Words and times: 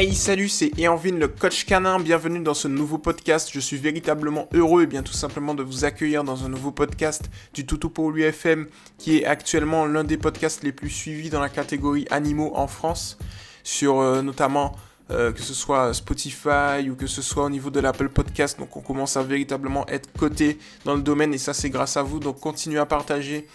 Hey 0.00 0.14
salut, 0.14 0.48
c'est 0.48 0.70
Eanvin 0.78 1.18
le 1.18 1.26
coach 1.26 1.64
canin, 1.64 1.98
bienvenue 1.98 2.38
dans 2.38 2.54
ce 2.54 2.68
nouveau 2.68 2.98
podcast. 2.98 3.50
Je 3.52 3.58
suis 3.58 3.78
véritablement 3.78 4.48
heureux 4.54 4.84
et 4.84 4.86
bien 4.86 5.02
tout 5.02 5.12
simplement 5.12 5.56
de 5.56 5.64
vous 5.64 5.84
accueillir 5.84 6.22
dans 6.22 6.44
un 6.44 6.48
nouveau 6.48 6.70
podcast 6.70 7.28
du 7.52 7.66
Toutou 7.66 7.90
pour 7.90 8.12
l'UFM 8.12 8.68
qui 8.96 9.18
est 9.18 9.24
actuellement 9.24 9.86
l'un 9.86 10.04
des 10.04 10.16
podcasts 10.16 10.62
les 10.62 10.70
plus 10.70 10.88
suivis 10.88 11.30
dans 11.30 11.40
la 11.40 11.48
catégorie 11.48 12.06
animaux 12.12 12.52
en 12.54 12.68
France 12.68 13.18
sur 13.64 13.98
euh, 13.98 14.22
notamment 14.22 14.76
euh, 15.10 15.32
que 15.32 15.42
ce 15.42 15.52
soit 15.52 15.92
Spotify 15.92 16.88
ou 16.88 16.94
que 16.94 17.08
ce 17.08 17.20
soit 17.20 17.46
au 17.46 17.50
niveau 17.50 17.70
de 17.70 17.80
l'Apple 17.80 18.08
Podcast. 18.08 18.56
Donc 18.56 18.76
on 18.76 18.80
commence 18.80 19.16
à 19.16 19.24
véritablement 19.24 19.84
être 19.88 20.08
coté 20.16 20.60
dans 20.84 20.94
le 20.94 21.02
domaine 21.02 21.34
et 21.34 21.38
ça 21.38 21.52
c'est 21.52 21.70
grâce 21.70 21.96
à 21.96 22.04
vous. 22.04 22.20
Donc 22.20 22.38
continuez 22.38 22.78
à 22.78 22.86
partager 22.86 23.48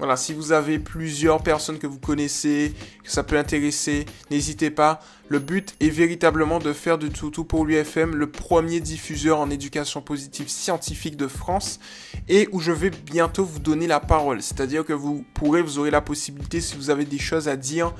voilà, 0.00 0.16
si 0.16 0.32
vous 0.32 0.52
avez 0.52 0.78
plusieurs 0.78 1.42
personnes 1.42 1.78
que 1.78 1.86
vous 1.86 1.98
connaissez, 1.98 2.72
que 3.04 3.10
ça 3.10 3.22
peut 3.22 3.36
intéresser, 3.36 4.06
n'hésitez 4.30 4.70
pas. 4.70 5.00
Le 5.28 5.40
but 5.40 5.74
est 5.78 5.90
véritablement 5.90 6.58
de 6.58 6.72
faire 6.72 6.96
du 6.96 7.10
Toutou 7.10 7.44
pour 7.44 7.66
l'UFM 7.66 8.16
le 8.16 8.30
premier 8.30 8.80
diffuseur 8.80 9.38
en 9.38 9.50
éducation 9.50 10.00
positive 10.00 10.48
scientifique 10.48 11.18
de 11.18 11.28
France 11.28 11.80
et 12.30 12.48
où 12.50 12.60
je 12.60 12.72
vais 12.72 12.88
bientôt 12.88 13.44
vous 13.44 13.58
donner 13.58 13.86
la 13.86 14.00
parole. 14.00 14.40
C'est-à-dire 14.40 14.86
que 14.86 14.94
vous 14.94 15.22
pourrez, 15.34 15.60
vous 15.60 15.78
aurez 15.78 15.90
la 15.90 16.00
possibilité, 16.00 16.62
si 16.62 16.76
vous 16.76 16.88
avez 16.88 17.04
des 17.04 17.18
choses 17.18 17.46
à 17.46 17.56
dire 17.56 17.92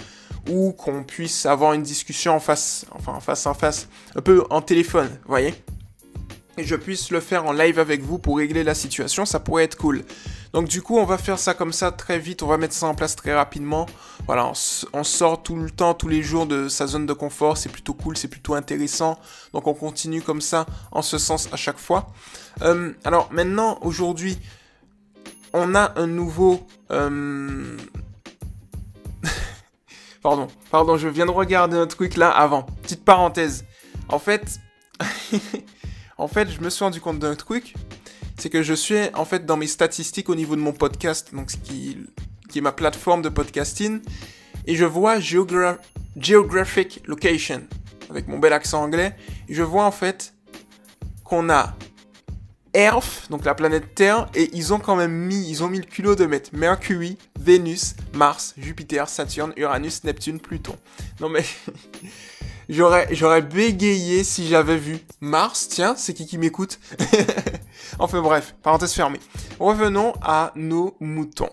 ou 0.48 0.72
qu'on 0.72 1.04
puisse 1.04 1.44
avoir 1.44 1.74
une 1.74 1.82
discussion 1.82 2.32
en 2.32 2.40
face, 2.40 2.86
enfin 2.92 3.12
en 3.12 3.20
face 3.20 3.44
en 3.44 3.52
face, 3.52 3.90
un 4.16 4.22
peu 4.22 4.42
en 4.48 4.62
téléphone, 4.62 5.10
voyez? 5.26 5.52
Et 6.56 6.64
je 6.64 6.76
puisse 6.76 7.10
le 7.10 7.20
faire 7.20 7.44
en 7.44 7.52
live 7.52 7.78
avec 7.78 8.00
vous 8.00 8.18
pour 8.18 8.38
régler 8.38 8.64
la 8.64 8.74
situation, 8.74 9.26
ça 9.26 9.38
pourrait 9.38 9.64
être 9.64 9.76
cool. 9.76 10.02
Donc 10.52 10.66
du 10.68 10.82
coup, 10.82 10.98
on 10.98 11.04
va 11.04 11.16
faire 11.16 11.38
ça 11.38 11.54
comme 11.54 11.72
ça 11.72 11.92
très 11.92 12.18
vite, 12.18 12.42
on 12.42 12.46
va 12.46 12.56
mettre 12.56 12.74
ça 12.74 12.86
en 12.86 12.94
place 12.94 13.14
très 13.14 13.34
rapidement. 13.34 13.86
Voilà, 14.26 14.52
on, 14.92 15.04
sort 15.04 15.42
tout 15.42 15.56
le 15.56 15.70
temps, 15.70 15.94
tous 15.94 16.08
les 16.08 16.22
jours 16.22 16.46
de 16.46 16.68
sa 16.68 16.86
zone 16.86 17.06
de 17.06 17.12
confort, 17.12 17.56
c'est 17.56 17.68
plutôt 17.68 17.94
cool, 17.94 18.16
c'est 18.16 18.28
plutôt 18.28 18.54
intéressant. 18.54 19.18
Donc 19.52 19.66
on 19.66 19.74
continue 19.74 20.22
comme 20.22 20.40
ça, 20.40 20.66
en 20.90 21.02
ce 21.02 21.18
sens 21.18 21.48
à 21.52 21.56
chaque 21.56 21.78
fois. 21.78 22.08
Euh, 22.62 22.92
alors 23.04 23.28
maintenant, 23.32 23.78
aujourd'hui, 23.82 24.38
on 25.52 25.74
a 25.74 25.92
un 25.96 26.06
nouveau... 26.06 26.66
Euh, 26.90 27.76
pardon, 30.22 30.48
pardon, 30.70 30.96
je 30.96 31.08
viens 31.08 31.26
de 31.26 31.30
regarder 31.30 31.76
un 31.76 31.86
truc 31.86 32.16
là 32.16 32.30
avant. 32.30 32.62
Petite 32.82 33.04
parenthèse. 33.04 33.64
En 34.08 34.18
fait... 34.18 34.58
en 36.18 36.28
fait, 36.28 36.50
je 36.50 36.60
me 36.60 36.70
suis 36.70 36.84
rendu 36.84 37.00
compte 37.00 37.20
d'un 37.20 37.36
truc 37.36 37.74
c'est 38.40 38.50
que 38.50 38.62
je 38.62 38.74
suis 38.74 38.96
en 39.14 39.24
fait 39.24 39.44
dans 39.44 39.56
mes 39.56 39.66
statistiques 39.66 40.28
au 40.28 40.34
niveau 40.34 40.56
de 40.56 40.60
mon 40.60 40.72
podcast, 40.72 41.34
donc 41.34 41.50
ce 41.50 41.56
qui, 41.56 41.98
est 42.54 42.60
ma 42.60 42.72
plateforme 42.72 43.22
de 43.22 43.28
podcasting, 43.28 44.00
et 44.66 44.76
je 44.76 44.84
vois 44.84 45.20
Geographic 45.20 47.02
Location, 47.06 47.62
avec 48.08 48.28
mon 48.28 48.38
bel 48.38 48.52
accent 48.52 48.82
anglais, 48.82 49.14
et 49.48 49.54
je 49.54 49.62
vois 49.62 49.84
en 49.84 49.92
fait 49.92 50.34
qu'on 51.22 51.50
a 51.50 51.76
Earth, 52.74 53.26
donc 53.30 53.44
la 53.44 53.54
planète 53.54 53.94
Terre, 53.94 54.28
et 54.34 54.48
ils 54.54 54.72
ont 54.72 54.78
quand 54.78 54.96
même 54.96 55.12
mis, 55.12 55.48
ils 55.48 55.62
ont 55.62 55.68
mis 55.68 55.78
le 55.78 55.84
culot 55.84 56.14
de 56.14 56.24
mettre 56.24 56.50
Mercury, 56.52 57.18
Vénus, 57.38 57.94
Mars, 58.14 58.54
Jupiter, 58.56 59.08
Saturne, 59.08 59.52
Uranus, 59.56 60.04
Neptune, 60.04 60.40
Pluton. 60.40 60.76
Non 61.20 61.28
mais... 61.28 61.44
J'aurais 62.70 63.42
bégayé 63.42 64.22
si 64.22 64.46
j'avais 64.46 64.76
vu 64.76 64.98
Mars. 65.20 65.66
Tiens, 65.68 65.96
c'est 65.96 66.14
qui 66.14 66.24
qui 66.24 66.38
m'écoute? 66.38 66.78
Enfin 68.00 68.22
bref, 68.22 68.54
parenthèse 68.62 68.94
fermée. 68.94 69.20
Revenons 69.58 70.14
à 70.22 70.52
nos 70.56 70.96
moutons. 71.00 71.50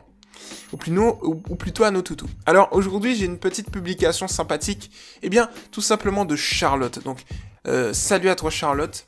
Ou, 0.71 1.55
plutôt 1.55 1.83
à 1.83 1.91
nos 1.91 2.01
toutous. 2.01 2.29
Alors 2.45 2.69
aujourd'hui, 2.71 3.15
j'ai 3.15 3.25
une 3.25 3.37
petite 3.37 3.69
publication 3.69 4.27
sympathique. 4.29 4.91
Eh 5.23 5.29
bien, 5.29 5.49
tout 5.71 5.81
simplement 5.81 6.23
de 6.23 6.35
Charlotte. 6.37 7.03
Donc, 7.03 7.19
euh, 7.67 7.93
salut 7.93 8.29
à 8.29 8.35
toi 8.35 8.49
Charlotte. 8.49 9.07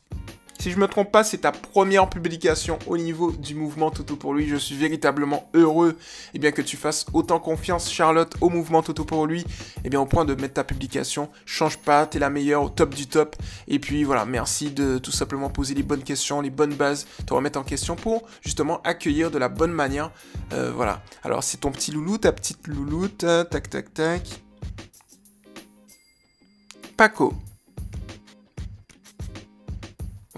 Si 0.62 0.72
je 0.72 0.78
me 0.78 0.88
trompe 0.88 1.10
pas, 1.10 1.24
c'est 1.24 1.38
ta 1.38 1.54
première 1.54 2.10
publication 2.10 2.80
au 2.86 2.98
niveau 2.98 3.32
du 3.32 3.56
mouvement 3.56 3.92
Toto 3.92 4.18
pour 4.18 4.34
lui. 4.34 4.46
Je 4.50 4.58
suis 4.58 4.76
véritablement 4.76 5.50
heureux 5.54 5.98
eh 6.34 6.40
bien, 6.40 6.52
que 6.52 6.62
tu 6.62 6.76
fasses 6.76 7.06
autant 7.14 7.40
confiance, 7.40 7.90
Charlotte, 7.90 8.36
au 8.42 8.50
mouvement 8.50 8.84
Toto 8.84 9.06
pour 9.06 9.26
lui. 9.26 9.46
Eh 9.86 9.90
bien, 9.90 10.02
au 10.02 10.06
point 10.06 10.26
de 10.26 10.36
mettre 10.36 10.56
ta 10.56 10.66
publication. 10.66 11.30
Change 11.46 11.78
pas, 11.78 12.06
t'es 12.06 12.20
la 12.20 12.30
meilleure, 12.30 12.64
au 12.64 12.70
top 12.70 12.94
du 12.94 13.08
top. 13.08 13.38
Et 13.70 13.80
puis 13.80 14.04
voilà, 14.04 14.26
merci 14.26 14.70
de 14.70 14.98
tout 14.98 15.14
simplement 15.14 15.50
poser 15.50 15.76
les 15.76 15.84
bonnes 15.84 16.04
questions, 16.04 16.42
les 16.42 16.50
bonnes 16.50 16.74
bases, 16.74 17.08
te 17.26 17.34
remettre 17.34 17.58
en 17.58 17.64
question 17.64 17.96
pour 17.96 18.28
justement 18.42 18.82
accueillir 18.84 19.32
de 19.32 19.38
la 19.38 19.48
bonne 19.48 19.72
manière. 19.72 20.12
Euh, 20.52 20.74
voilà. 20.76 21.02
Alors, 21.24 21.42
c'est 21.42 21.62
ton 21.62 21.72
petit 21.72 21.92
loulou, 21.92 22.18
ta 22.18 22.34
petite 22.34 22.68
louloute. 22.68 23.20
Tac, 23.50 23.70
tac, 23.70 23.94
tac. 23.94 24.42
Paco. 26.98 27.34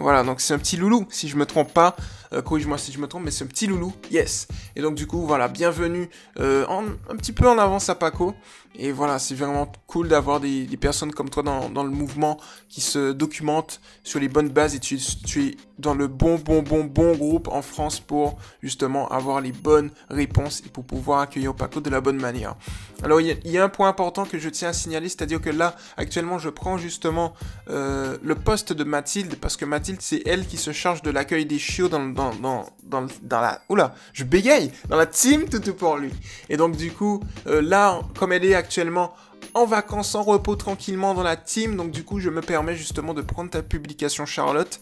Voilà, 0.02 0.24
donc 0.24 0.42
c'est 0.42 0.56
un 0.56 0.58
petit 0.58 0.78
loulou, 0.78 1.06
si 1.10 1.30
je 1.30 1.38
me 1.38 1.46
trompe 1.46 1.74
pas. 1.74 1.96
Euh, 2.34 2.42
corrige-moi 2.42 2.78
si 2.78 2.92
je 2.92 2.98
me 2.98 3.08
trompe, 3.08 3.26
mais 3.26 3.32
c'est 3.32 3.44
un 3.44 3.48
petit 3.48 3.68
loulou. 3.68 3.94
Yes. 4.10 4.48
Et 4.76 4.82
donc 4.82 4.96
du 4.96 5.06
coup, 5.06 5.26
voilà, 5.28 5.48
bienvenue 5.48 6.10
euh, 6.40 6.66
un 6.68 7.16
petit 7.18 7.34
peu 7.34 7.48
en 7.48 7.58
avance 7.58 7.90
à 7.90 7.96
Paco. 7.96 8.34
Et 8.76 8.92
voilà, 8.92 9.20
c'est 9.20 9.36
vraiment 9.36 9.72
cool 9.86 10.08
d'avoir 10.08 10.40
des, 10.40 10.66
personnes 10.80 11.12
comme 11.12 11.30
toi 11.30 11.44
dans, 11.44 11.84
le 11.84 11.90
mouvement 11.90 12.40
qui 12.70 12.82
se 12.82 13.12
documentent 13.12 13.82
sur 14.04 14.20
les 14.20 14.30
bonnes 14.30 14.50
bases 14.50 14.76
et 14.76 14.80
tu, 14.80 14.98
tu, 14.98 15.46
es 15.46 15.58
dans 15.82 15.94
le 15.94 16.08
bon, 16.08 16.36
bon, 16.36 16.62
bon, 16.62 16.86
bon 16.86 17.16
groupe 17.16 17.48
en 17.48 17.62
France 17.62 18.00
pour 18.00 18.38
justement 18.62 19.10
avoir 19.10 19.42
les 19.42 19.52
bonnes 19.52 19.90
réponses 20.10 20.62
et 20.66 20.70
pour 20.70 20.86
pouvoir 20.86 21.22
accueillir 21.22 21.54
Paco 21.56 21.82
de 21.82 21.90
la 21.90 22.00
bonne 22.00 22.20
manière. 22.20 22.56
Alors, 23.04 23.20
il 23.20 23.38
y, 23.46 23.58
a 23.58 23.64
un 23.64 23.70
point 23.70 23.90
important 23.90 24.26
que 24.26 24.38
je 24.38 24.48
tiens 24.48 24.70
à 24.70 24.74
signaler, 24.74 25.10
c'est-à-dire 25.10 25.42
que 25.42 25.50
là, 25.50 25.76
actuellement, 25.98 26.38
je 26.38 26.50
prends 26.50 26.78
justement 26.78 27.34
euh, 27.70 28.18
le 28.22 28.36
poste 28.36 28.74
de 28.74 28.84
Mathilde 28.84 29.36
parce 29.42 29.58
que 29.58 29.66
Mathilde, 29.66 30.02
c'est 30.02 30.22
elle 30.26 30.46
qui 30.46 30.58
se 30.58 30.72
charge 30.72 31.02
de 31.02 31.10
l'accueil 31.10 31.46
des 31.46 31.60
chiots 31.60 31.90
dans, 31.90 32.06
dans, 32.06 32.32
dans, 32.40 32.66
dans, 32.84 33.42
la... 33.42 33.62
Oula, 33.70 33.96
je 34.14 34.24
bégaye 34.24 34.72
Dans 34.88 34.98
la 34.98 35.08
team 35.08 35.50
tout 35.50 35.62
pour 35.74 35.98
lui. 35.98 36.12
Et 36.50 36.58
donc, 36.58 36.78
du 36.78 36.92
coup, 36.92 37.22
euh, 37.48 37.62
là, 37.62 38.02
comme 38.18 38.32
elle 38.32 38.46
est 38.46 38.56
actuellement 38.56 39.14
en 39.54 39.66
vacances, 39.66 40.16
en 40.16 40.24
repos 40.24 40.56
tranquillement 40.56 41.14
dans 41.14 41.24
la 41.24 41.36
team. 41.36 41.76
Donc 41.76 41.92
du 41.92 42.04
coup, 42.04 42.20
je 42.20 42.30
me 42.30 42.42
permets 42.42 42.76
justement 42.76 43.14
de 43.14 43.22
prendre 43.22 43.50
ta 43.50 43.62
publication 43.62 44.26
Charlotte. 44.26 44.80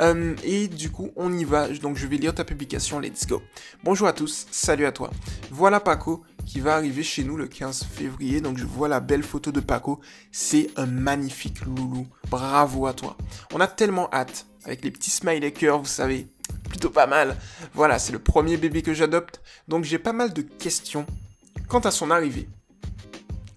Euh, 0.00 0.34
et 0.42 0.68
du 0.68 0.90
coup, 0.90 1.10
on 1.16 1.32
y 1.32 1.44
va. 1.44 1.68
Donc 1.68 1.96
je 1.96 2.06
vais 2.06 2.16
lire 2.16 2.34
ta 2.34 2.44
publication. 2.44 3.00
Let's 3.00 3.26
go. 3.26 3.42
Bonjour 3.84 4.08
à 4.08 4.12
tous, 4.12 4.46
salut 4.50 4.86
à 4.86 4.92
toi. 4.92 5.10
Voilà 5.50 5.80
Paco 5.80 6.24
qui 6.44 6.60
va 6.60 6.74
arriver 6.74 7.02
chez 7.02 7.24
nous 7.24 7.36
le 7.36 7.46
15 7.46 7.84
février. 7.84 8.40
Donc 8.40 8.58
je 8.58 8.64
vois 8.64 8.88
la 8.88 9.00
belle 9.00 9.22
photo 9.22 9.52
de 9.52 9.60
Paco. 9.60 10.00
C'est 10.32 10.68
un 10.76 10.86
magnifique 10.86 11.64
loulou. 11.64 12.06
Bravo 12.28 12.86
à 12.86 12.92
toi. 12.92 13.16
On 13.52 13.60
a 13.60 13.66
tellement 13.66 14.08
hâte. 14.12 14.46
Avec 14.64 14.82
les 14.82 14.90
petits 14.90 15.10
smiley 15.10 15.52
cœurs, 15.52 15.78
vous 15.78 15.84
savez. 15.84 16.28
Plutôt 16.68 16.90
pas 16.90 17.06
mal. 17.06 17.36
Voilà, 17.74 17.98
c'est 17.98 18.12
le 18.12 18.18
premier 18.18 18.56
bébé 18.56 18.82
que 18.82 18.94
j'adopte. 18.94 19.42
Donc 19.68 19.84
j'ai 19.84 19.98
pas 19.98 20.12
mal 20.12 20.32
de 20.32 20.42
questions 20.42 21.06
quant 21.68 21.80
à 21.80 21.90
son 21.90 22.10
arrivée. 22.10 22.48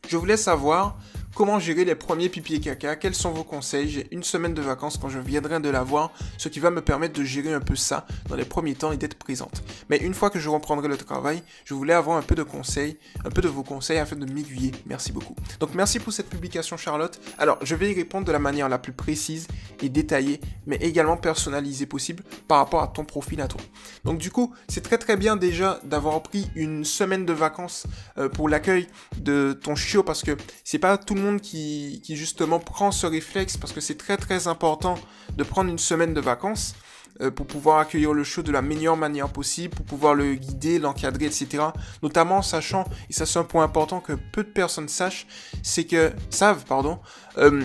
Je 0.07 0.17
voulais 0.17 0.37
savoir 0.37 0.97
Comment 1.37 1.59
gérer 1.59 1.85
les 1.85 1.93
premiers 1.93 2.29
pipi 2.29 2.55
et 2.55 2.59
caca? 2.59 2.95
Quels 2.95 3.13
sont 3.13 3.29
vos 3.29 3.43
conseils? 3.43 3.87
J'ai 3.89 4.07
une 4.09 4.23
semaine 4.23 4.55
de 4.55 4.61
vacances 4.63 4.97
quand 4.97 5.07
je 5.07 5.19
viendrai 5.19 5.59
de 5.59 5.69
l'avoir, 5.69 6.11
ce 6.39 6.49
qui 6.49 6.59
va 6.59 6.71
me 6.71 6.81
permettre 6.81 7.13
de 7.13 7.23
gérer 7.23 7.53
un 7.53 7.59
peu 7.59 7.75
ça 7.75 8.07
dans 8.27 8.35
les 8.35 8.43
premiers 8.43 8.73
temps 8.73 8.91
et 8.91 8.97
d'être 8.97 9.19
présente. 9.19 9.61
Mais 9.87 9.97
une 9.97 10.15
fois 10.15 10.31
que 10.31 10.39
je 10.39 10.49
reprendrai 10.49 10.87
le 10.87 10.97
travail, 10.97 11.43
je 11.63 11.75
voulais 11.75 11.93
avoir 11.93 12.17
un 12.17 12.23
peu 12.23 12.33
de 12.33 12.41
conseils, 12.41 12.97
un 13.23 13.29
peu 13.29 13.43
de 13.43 13.49
vos 13.49 13.61
conseils 13.61 13.99
afin 13.99 14.15
de 14.15 14.25
m'aiguiller. 14.25 14.71
Merci 14.87 15.11
beaucoup. 15.11 15.35
Donc 15.59 15.75
merci 15.75 15.99
pour 15.99 16.11
cette 16.11 16.27
publication 16.27 16.75
Charlotte. 16.75 17.19
Alors 17.37 17.59
je 17.61 17.75
vais 17.75 17.91
y 17.91 17.93
répondre 17.93 18.25
de 18.25 18.31
la 18.31 18.39
manière 18.39 18.67
la 18.67 18.79
plus 18.79 18.93
précise 18.93 19.47
et 19.83 19.89
détaillée, 19.89 20.41
mais 20.65 20.77
également 20.77 21.17
personnalisée 21.17 21.85
possible 21.85 22.23
par 22.47 22.57
rapport 22.57 22.81
à 22.81 22.87
ton 22.87 23.05
profil 23.05 23.41
à 23.41 23.47
toi. 23.47 23.61
Donc 24.05 24.17
du 24.17 24.31
coup, 24.31 24.55
c'est 24.67 24.81
très 24.81 24.97
très 24.97 25.17
bien 25.17 25.35
déjà 25.35 25.79
d'avoir 25.83 26.23
pris 26.23 26.49
une 26.55 26.83
semaine 26.83 27.27
de 27.27 27.33
vacances 27.33 27.85
euh, 28.17 28.27
pour 28.27 28.49
l'accueil 28.49 28.87
de 29.17 29.53
ton 29.53 29.75
chiot 29.75 30.01
parce 30.01 30.23
que 30.23 30.35
c'est 30.63 30.79
pas 30.79 30.97
tout 30.97 31.13
le 31.13 31.21
monde 31.21 31.26
qui, 31.35 32.01
justement 32.09 32.59
prend 32.59 32.91
ce 32.91 33.05
réflexe 33.05 33.57
parce 33.57 33.73
que 33.73 33.81
c'est 33.81 33.97
très 33.97 34.17
très 34.17 34.47
important 34.47 34.95
de 35.35 35.43
prendre 35.43 35.69
une 35.69 35.77
semaine 35.77 36.13
de 36.13 36.21
vacances 36.21 36.73
euh, 37.21 37.31
pour 37.31 37.45
pouvoir 37.45 37.79
accueillir 37.79 38.13
le 38.13 38.23
show 38.23 38.41
de 38.41 38.51
la 38.51 38.61
meilleure 38.61 38.97
manière 38.97 39.29
possible, 39.29 39.75
pour 39.75 39.85
pouvoir 39.85 40.13
le 40.13 40.35
guider, 40.35 40.79
l'encadrer, 40.79 41.25
etc. 41.25 41.65
Notamment 42.01 42.37
en 42.37 42.41
sachant, 42.41 42.85
et 43.09 43.13
ça 43.13 43.25
c'est 43.25 43.39
un 43.39 43.43
point 43.43 43.63
important 43.63 43.99
que 43.99 44.13
peu 44.13 44.43
de 44.43 44.49
personnes 44.49 44.87
sachent, 44.87 45.27
c'est 45.63 45.85
que 45.85 46.13
savent, 46.29 46.63
pardon, 46.65 46.99
euh, 47.37 47.63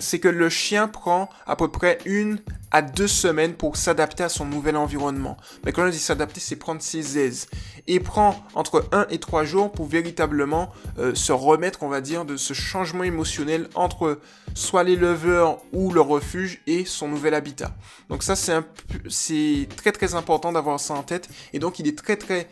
c'est 0.00 0.18
que 0.18 0.28
le 0.28 0.48
chien 0.48 0.88
prend 0.88 1.28
à 1.46 1.56
peu 1.56 1.68
près 1.68 1.98
une 2.04 2.38
à 2.70 2.82
deux 2.82 3.06
semaines 3.06 3.54
pour 3.54 3.76
s'adapter 3.76 4.24
à 4.24 4.28
son 4.28 4.44
nouvel 4.44 4.76
environnement. 4.76 5.36
Mais 5.64 5.72
quand 5.72 5.86
on 5.86 5.90
dit 5.90 5.98
s'adapter, 5.98 6.40
c'est 6.40 6.56
prendre 6.56 6.82
ses 6.82 7.18
aises. 7.18 7.48
Et 7.86 8.00
prend 8.00 8.42
entre 8.54 8.88
un 8.90 9.06
et 9.10 9.18
trois 9.18 9.44
jours 9.44 9.70
pour 9.70 9.86
véritablement 9.86 10.70
euh, 10.98 11.14
se 11.14 11.32
remettre, 11.32 11.82
on 11.82 11.88
va 11.88 12.00
dire, 12.00 12.24
de 12.24 12.36
ce 12.36 12.52
changement 12.52 13.04
émotionnel 13.04 13.68
entre 13.74 14.20
soit 14.54 14.82
l'éleveur 14.82 15.58
ou 15.72 15.92
le 15.92 16.00
refuge 16.00 16.62
et 16.66 16.84
son 16.84 17.08
nouvel 17.08 17.34
habitat. 17.34 17.72
Donc 18.08 18.22
ça, 18.22 18.34
c'est, 18.34 19.68
très 19.76 19.92
très 19.92 20.14
important 20.14 20.50
d'avoir 20.50 20.80
ça 20.80 20.94
en 20.94 21.02
tête. 21.02 21.28
Et 21.52 21.58
donc 21.58 21.78
il 21.78 21.86
est 21.86 21.96
très 21.96 22.16
très 22.16 22.48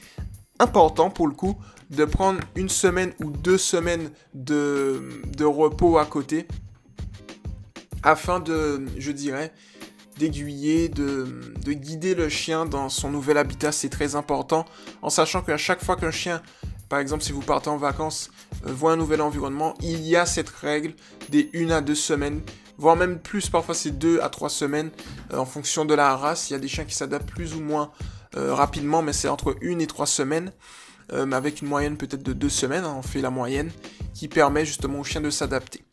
important 0.60 1.10
pour 1.10 1.26
le 1.26 1.34
coup 1.34 1.56
de 1.90 2.04
prendre 2.04 2.40
une 2.54 2.68
semaine 2.68 3.12
ou 3.22 3.30
deux 3.30 3.58
semaines 3.58 4.10
de 4.34 5.44
repos 5.44 5.98
à 5.98 6.06
côté 6.06 6.46
afin 8.02 8.40
de, 8.40 8.84
je 8.98 9.12
dirais, 9.12 9.52
d'aiguiller, 10.18 10.88
de, 10.88 11.54
de, 11.64 11.72
guider 11.72 12.14
le 12.14 12.28
chien 12.28 12.66
dans 12.66 12.88
son 12.88 13.10
nouvel 13.10 13.38
habitat. 13.38 13.72
C'est 13.72 13.88
très 13.88 14.14
important, 14.14 14.64
en 15.00 15.10
sachant 15.10 15.42
qu'à 15.42 15.56
chaque 15.56 15.84
fois 15.84 15.96
qu'un 15.96 16.10
chien, 16.10 16.42
par 16.88 16.98
exemple 16.98 17.22
si 17.22 17.32
vous 17.32 17.40
partez 17.40 17.70
en 17.70 17.76
vacances, 17.76 18.30
euh, 18.66 18.72
voit 18.72 18.92
un 18.92 18.96
nouvel 18.96 19.20
environnement, 19.20 19.74
il 19.80 20.02
y 20.02 20.16
a 20.16 20.26
cette 20.26 20.50
règle 20.50 20.94
des 21.30 21.48
une 21.52 21.72
à 21.72 21.80
deux 21.80 21.94
semaines, 21.94 22.42
voire 22.76 22.96
même 22.96 23.18
plus, 23.18 23.48
parfois 23.48 23.74
c'est 23.74 23.98
deux 23.98 24.20
à 24.20 24.28
trois 24.28 24.50
semaines, 24.50 24.90
euh, 25.32 25.38
en 25.38 25.46
fonction 25.46 25.84
de 25.84 25.94
la 25.94 26.16
race. 26.16 26.50
Il 26.50 26.52
y 26.52 26.56
a 26.56 26.58
des 26.58 26.68
chiens 26.68 26.84
qui 26.84 26.94
s'adaptent 26.94 27.30
plus 27.30 27.54
ou 27.54 27.60
moins 27.60 27.90
euh, 28.36 28.54
rapidement, 28.54 29.02
mais 29.02 29.12
c'est 29.12 29.28
entre 29.28 29.56
une 29.60 29.80
et 29.80 29.86
trois 29.86 30.06
semaines. 30.06 30.52
avec 31.10 31.60
une 31.60 31.68
moyenne 31.68 31.98
peut-être 31.98 32.22
de 32.22 32.32
deux 32.32 32.48
semaines, 32.48 32.84
hein, 32.84 32.94
on 32.96 33.02
fait 33.02 33.20
la 33.20 33.28
moyenne, 33.28 33.70
qui 34.14 34.28
permet 34.28 34.64
justement 34.64 35.00
au 35.00 35.04
chien 35.04 35.20
de 35.20 35.28
s'adapter. 35.28 35.84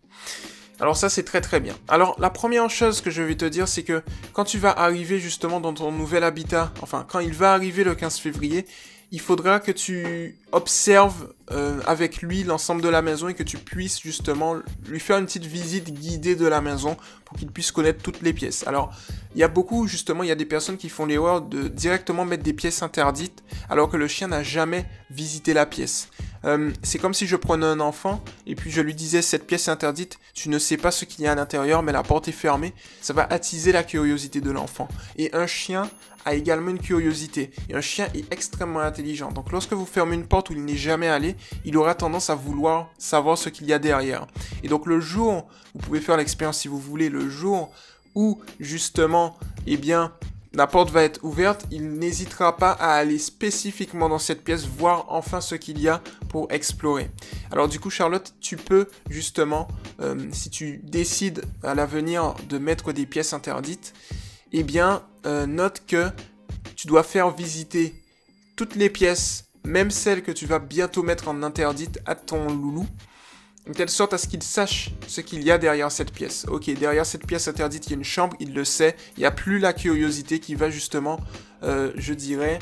Alors 0.79 0.95
ça 0.95 1.09
c'est 1.09 1.23
très 1.23 1.41
très 1.41 1.59
bien. 1.59 1.75
Alors 1.87 2.15
la 2.19 2.29
première 2.29 2.69
chose 2.69 3.01
que 3.01 3.11
je 3.11 3.21
vais 3.21 3.35
te 3.35 3.45
dire 3.45 3.67
c'est 3.67 3.83
que 3.83 4.01
quand 4.33 4.45
tu 4.45 4.57
vas 4.57 4.71
arriver 4.71 5.19
justement 5.19 5.59
dans 5.59 5.73
ton 5.73 5.91
nouvel 5.91 6.23
habitat, 6.23 6.71
enfin 6.81 7.05
quand 7.07 7.19
il 7.19 7.33
va 7.33 7.53
arriver 7.53 7.83
le 7.83 7.95
15 7.95 8.17
février, 8.19 8.65
il 9.11 9.19
faudra 9.19 9.59
que 9.59 9.71
tu 9.71 10.38
observes 10.51 11.33
euh, 11.51 11.79
avec 11.88 12.21
lui 12.21 12.44
l'ensemble 12.44 12.81
de 12.81 12.89
la 12.89 13.01
maison 13.01 13.27
et 13.27 13.33
que 13.33 13.44
tu 13.44 13.57
puisses 13.57 14.00
justement 14.00 14.57
lui 14.88 15.00
faire 15.00 15.17
une 15.17 15.25
petite 15.25 15.45
visite 15.45 15.91
guidée 15.91 16.35
de 16.35 16.45
la 16.45 16.61
maison 16.61 16.95
pour 17.25 17.38
qu'il 17.38 17.50
puisse 17.50 17.71
connaître 17.71 18.01
toutes 18.03 18.21
les 18.21 18.33
pièces. 18.33 18.67
Alors, 18.67 18.94
il 19.33 19.41
y 19.41 19.44
a 19.44 19.47
beaucoup, 19.47 19.88
justement, 19.88 20.23
il 20.23 20.29
y 20.29 20.31
a 20.31 20.35
des 20.35 20.45
personnes 20.45 20.77
qui 20.77 20.89
font 20.89 21.06
l'erreur 21.06 21.41
de 21.41 21.67
directement 21.67 22.25
mettre 22.25 22.44
des 22.44 22.53
pièces 22.53 22.83
interdites 22.83 23.44
alors 23.69 23.89
que 23.89 23.97
le 23.97 24.07
chien 24.07 24.27
n'a 24.27 24.44
jamais 24.44 24.85
visité 25.09 25.53
la 25.53 25.65
pièce. 25.65 26.09
Euh, 26.45 26.71
c'est 26.83 27.00
comme 27.00 27.13
si 27.13 27.27
je 27.27 27.35
prenais 27.35 27.65
un 27.65 27.79
enfant 27.79 28.23
et 28.47 28.55
puis 28.55 28.71
je 28.71 28.81
lui 28.81 28.94
disais 28.94 29.21
cette 29.21 29.45
pièce 29.45 29.67
interdite, 29.67 30.19
tu 30.33 30.50
ne 30.50 30.57
sais 30.57 30.77
pas 30.77 30.91
ce 30.91 31.05
qu'il 31.05 31.25
y 31.25 31.27
a 31.27 31.33
à 31.33 31.35
l'intérieur 31.35 31.83
mais 31.83 31.91
la 31.91 32.01
porte 32.01 32.27
est 32.27 32.33
fermée, 32.33 32.73
ça 33.01 33.13
va 33.13 33.27
attiser 33.29 33.71
la 33.71 33.83
curiosité 33.83 34.39
de 34.39 34.51
l'enfant. 34.51 34.88
Et 35.17 35.35
un 35.35 35.47
chien 35.47 35.89
a 36.25 36.36
également 36.36 36.69
une 36.69 36.80
curiosité. 36.80 37.51
Et 37.69 37.75
un 37.75 37.81
chien 37.81 38.07
est 38.13 38.31
extrêmement 38.31 38.80
intelligent. 38.80 39.31
Donc 39.31 39.51
lorsque 39.51 39.74
vous 39.74 39.86
fermez 39.86 40.16
une 40.16 40.27
porte 40.27 40.50
où 40.50 40.54
il 40.54 40.63
n'est 40.63 40.75
jamais 40.75 41.07
allé, 41.07 41.36
il 41.66 41.77
aura 41.77 41.95
tendance 41.95 42.30
à 42.30 42.36
vouloir 42.36 42.89
savoir 42.98 43.38
ce 43.38 43.50
qu'il 43.50 43.68
y 43.68 43.74
a 43.74 43.80
derrière. 43.80 44.27
Et 44.63 44.68
donc 44.68 44.86
le 44.86 45.00
jour, 45.00 45.48
vous 45.74 45.80
pouvez 45.81 46.01
faire 46.01 46.18
l'expérience 46.18 46.60
si 46.60 46.68
vous 46.68 46.80
voulez, 46.80 47.10
le 47.10 47.30
jour 47.30 47.71
où 48.16 48.39
justement, 48.60 49.38
eh 49.68 49.77
bien, 49.77 50.12
la 50.54 50.66
porte 50.66 50.89
va 50.89 51.04
être 51.04 51.24
ouverte, 51.24 51.68
il 51.69 51.92
n'hésitera 51.94 52.57
pas 52.57 52.72
à 52.72 52.94
aller 52.94 53.19
spécifiquement 53.19 54.10
dans 54.10 54.18
cette 54.18 54.44
pièce, 54.44 54.65
voir 54.65 55.06
enfin 55.10 55.42
ce 55.42 55.54
qu'il 55.56 55.80
y 55.80 55.88
a 55.88 56.01
pour 56.30 56.51
explorer. 56.51 57.12
Alors 57.51 57.68
du 57.68 57.80
coup 57.80 57.92
Charlotte, 57.92 58.33
tu 58.39 58.57
peux 58.57 58.88
justement, 59.10 59.68
euh, 60.01 60.27
si 60.31 60.50
tu 60.50 60.81
décides 60.83 61.44
à 61.63 61.75
l'avenir 61.75 62.33
de 62.50 62.57
mettre 62.57 62.94
des 62.94 63.06
pièces 63.06 63.33
interdites, 63.33 63.94
eh 64.51 64.63
bien 64.63 65.04
euh, 65.25 65.46
note 65.46 65.84
que 65.88 66.10
tu 66.75 66.88
dois 66.88 67.04
faire 67.04 67.30
visiter 67.31 67.94
toutes 68.56 68.75
les 68.75 68.90
pièces, 68.90 69.46
même 69.66 69.92
celles 69.92 70.24
que 70.24 70.31
tu 70.31 70.46
vas 70.46 70.60
bientôt 70.60 71.04
mettre 71.04 71.28
en 71.28 71.44
interdite 71.44 72.00
à 72.06 72.16
ton 72.16 72.48
loulou, 72.48 72.88
de 73.68 73.74
telle 73.74 73.90
sorte 73.90 74.13
à 74.13 74.18
ce 74.18 74.28
qu'il 74.28 74.42
sache 74.42 74.92
ce 75.07 75.22
qu'il 75.22 75.44
y 75.44 75.51
a 75.51 75.57
derrière 75.57 75.92
cette 75.92 76.12
pièce. 76.12 76.46
Ok, 76.50 76.69
derrière 76.74 77.06
cette 77.06 77.28
pièce 77.28 77.48
interdite, 77.48 77.88
il 77.88 77.90
y 77.92 77.94
a 77.94 77.98
une 77.98 78.04
chambre, 78.04 78.36
il 78.40 78.54
le 78.54 78.66
sait, 78.66 78.96
il 79.18 79.19
n'y 79.19 79.25
a 79.25 79.31
plus 79.31 79.60
la 79.60 79.74
curiosité 79.74 80.40
qui 80.40 80.56
va 80.56 80.69
justement, 80.69 81.19
euh, 81.63 81.92
je 81.96 82.13
dirais, 82.13 82.60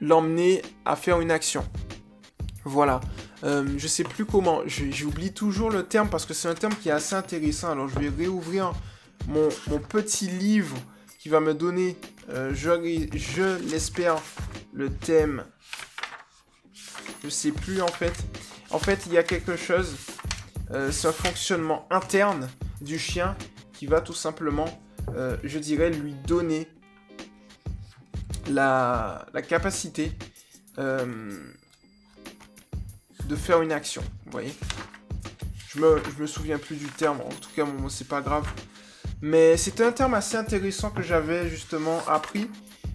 l'emmener 0.00 0.62
à 0.84 0.96
faire 0.96 1.20
une 1.20 1.30
action. 1.30 1.64
Voilà. 2.64 3.00
Euh, 3.44 3.64
je 3.76 3.86
sais 3.86 4.02
plus 4.02 4.24
comment, 4.24 4.62
j'oublie 4.66 5.32
toujours 5.32 5.70
le 5.70 5.84
terme 5.84 6.08
parce 6.08 6.26
que 6.26 6.34
c'est 6.34 6.48
un 6.48 6.54
terme 6.54 6.74
qui 6.74 6.88
est 6.88 6.92
assez 6.92 7.14
intéressant. 7.14 7.70
Alors 7.70 7.88
je 7.88 7.98
vais 7.98 8.08
réouvrir 8.08 8.72
mon, 9.28 9.48
petit 9.88 10.28
livre 10.28 10.76
qui 11.26 11.30
va 11.30 11.40
me 11.40 11.54
donner, 11.54 11.96
euh, 12.28 12.54
je, 12.54 12.70
je 13.18 13.58
l'espère, 13.68 14.22
le 14.72 14.92
thème. 14.92 15.42
Je 17.24 17.28
sais 17.28 17.50
plus 17.50 17.82
en 17.82 17.88
fait. 17.88 18.14
En 18.70 18.78
fait, 18.78 19.06
il 19.06 19.12
y 19.12 19.18
a 19.18 19.24
quelque 19.24 19.56
chose 19.56 19.96
euh, 20.70 20.92
c'est 20.92 21.08
un 21.08 21.12
fonctionnement 21.12 21.88
interne 21.90 22.48
du 22.80 22.96
chien 22.96 23.36
qui 23.72 23.86
va 23.86 24.00
tout 24.00 24.12
simplement, 24.12 24.66
euh, 25.16 25.36
je 25.42 25.58
dirais, 25.58 25.90
lui 25.90 26.14
donner 26.14 26.68
la, 28.48 29.26
capacité 29.48 30.12
euh, 30.78 31.40
de 33.24 33.34
faire 33.34 33.62
une 33.62 33.72
action. 33.72 34.02
Vous 34.26 34.30
voyez 34.30 34.54
je 35.74 35.80
me, 35.80 36.00
me 36.20 36.26
souviens 36.28 36.58
plus 36.58 36.76
du 36.76 36.86
terme, 36.86 37.20
en 37.20 37.30
tout 37.30 37.50
cas, 37.56 37.66
c'est 37.88 38.06
pas 38.06 38.20
grave. 38.20 38.46
Mais 39.22 39.56
c'était 39.56 39.84
un 39.84 39.92
terme 39.92 40.14
assez 40.14 40.36
intéressant 40.36 40.90
que 40.90 41.02
j'avais 41.02 41.48
justement 41.48 42.00
appris. 42.06 42.50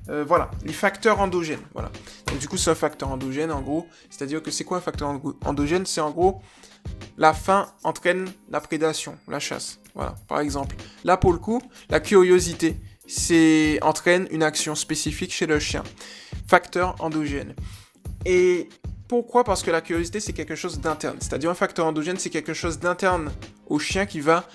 voilà, 0.08 0.52
les 0.66 0.74
facteurs 0.74 1.20
endogènes. 1.20 1.62
Voilà. 1.74 1.92
du 2.40 2.48
coup, 2.48 2.58
c'est 2.58 2.72
un 2.72 2.76
facteur 2.76 3.10
endogène 3.10 3.52
en 3.52 3.62
gros. 3.62 3.88
C'est-à-dire 4.10 4.42
que 4.42 4.52
c'est 4.52 4.64
quoi 4.64 4.78
un 4.78 4.82
facteur 4.82 5.20
endogène? 5.46 5.86
C'est 5.86 6.02
en 6.02 6.12
gros 6.12 6.42
la 7.18 7.34
faim 7.34 7.68
entraîne 7.84 8.30
la 8.50 8.60
prédation, 8.60 9.18
la 9.28 9.40
chasse. 9.40 9.80
Voilà, 9.94 10.16
par 10.28 10.40
exemple. 10.40 10.76
Là, 11.04 11.18
pour 11.18 11.34
le 11.34 11.40
coup, 11.40 11.62
la 11.90 12.00
curiosité, 12.00 12.78
c'est 13.08 13.80
entraîne 13.82 14.28
une 14.32 14.44
action 14.44 14.76
spécifique 14.76 15.34
chez 15.34 15.46
le 15.46 15.60
chien. 15.60 15.84
Facteur 16.48 16.96
endogène. 17.00 17.56
Et 18.26 18.70
pourquoi? 19.08 19.44
Parce 19.44 19.64
que 19.64 19.72
la 19.72 19.82
curiosité, 19.82 20.20
c'est 20.20 20.34
quelque 20.34 20.56
chose 20.56 20.80
d'interne. 20.80 21.18
C'est-à-dire 21.20 21.50
un 21.50 21.56
facteur 21.56 21.86
endogène, 21.86 22.18
c'est 22.18 22.30
quelque 22.30 22.54
chose 22.54 22.80
d'interne 22.80 23.32
au 23.68 23.80
chien 23.80 24.06
qui 24.06 24.22
va, 24.22 24.48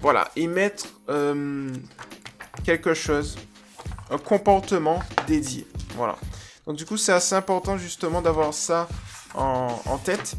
voilà, 0.00 0.30
émettre 0.36 0.86
euh, 1.08 1.72
quelque 2.64 2.94
chose, 2.94 3.36
un 4.10 4.18
comportement 4.18 5.00
dédié. 5.26 5.66
Voilà. 5.96 6.16
Donc 6.66 6.76
du 6.76 6.84
coup, 6.84 6.96
c'est 6.96 7.12
assez 7.12 7.34
important 7.34 7.76
justement 7.76 8.22
d'avoir 8.22 8.54
ça 8.54 8.88
en 9.34 9.98
tête 10.04 10.36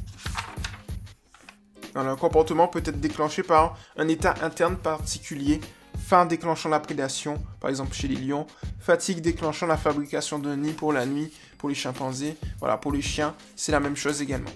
un 1.95 2.15
comportement 2.15 2.67
peut 2.67 2.81
être 2.85 2.99
déclenché 2.99 3.43
par 3.43 3.77
un 3.97 4.07
état 4.07 4.35
interne 4.41 4.77
particulier, 4.77 5.59
faim 5.97 6.25
déclenchant 6.25 6.69
la 6.69 6.79
prédation, 6.79 7.41
par 7.59 7.69
exemple 7.69 7.93
chez 7.93 8.07
les 8.07 8.15
lions, 8.15 8.47
fatigue 8.79 9.21
déclenchant 9.21 9.67
la 9.67 9.77
fabrication 9.77 10.39
d'un 10.39 10.57
nid 10.57 10.73
pour 10.73 10.93
la 10.93 11.05
nuit, 11.05 11.33
pour 11.57 11.69
les 11.69 11.75
chimpanzés, 11.75 12.37
voilà, 12.59 12.77
pour 12.77 12.91
les 12.91 13.01
chiens, 13.01 13.35
c'est 13.55 13.71
la 13.71 13.79
même 13.79 13.95
chose 13.95 14.21
également. 14.21 14.51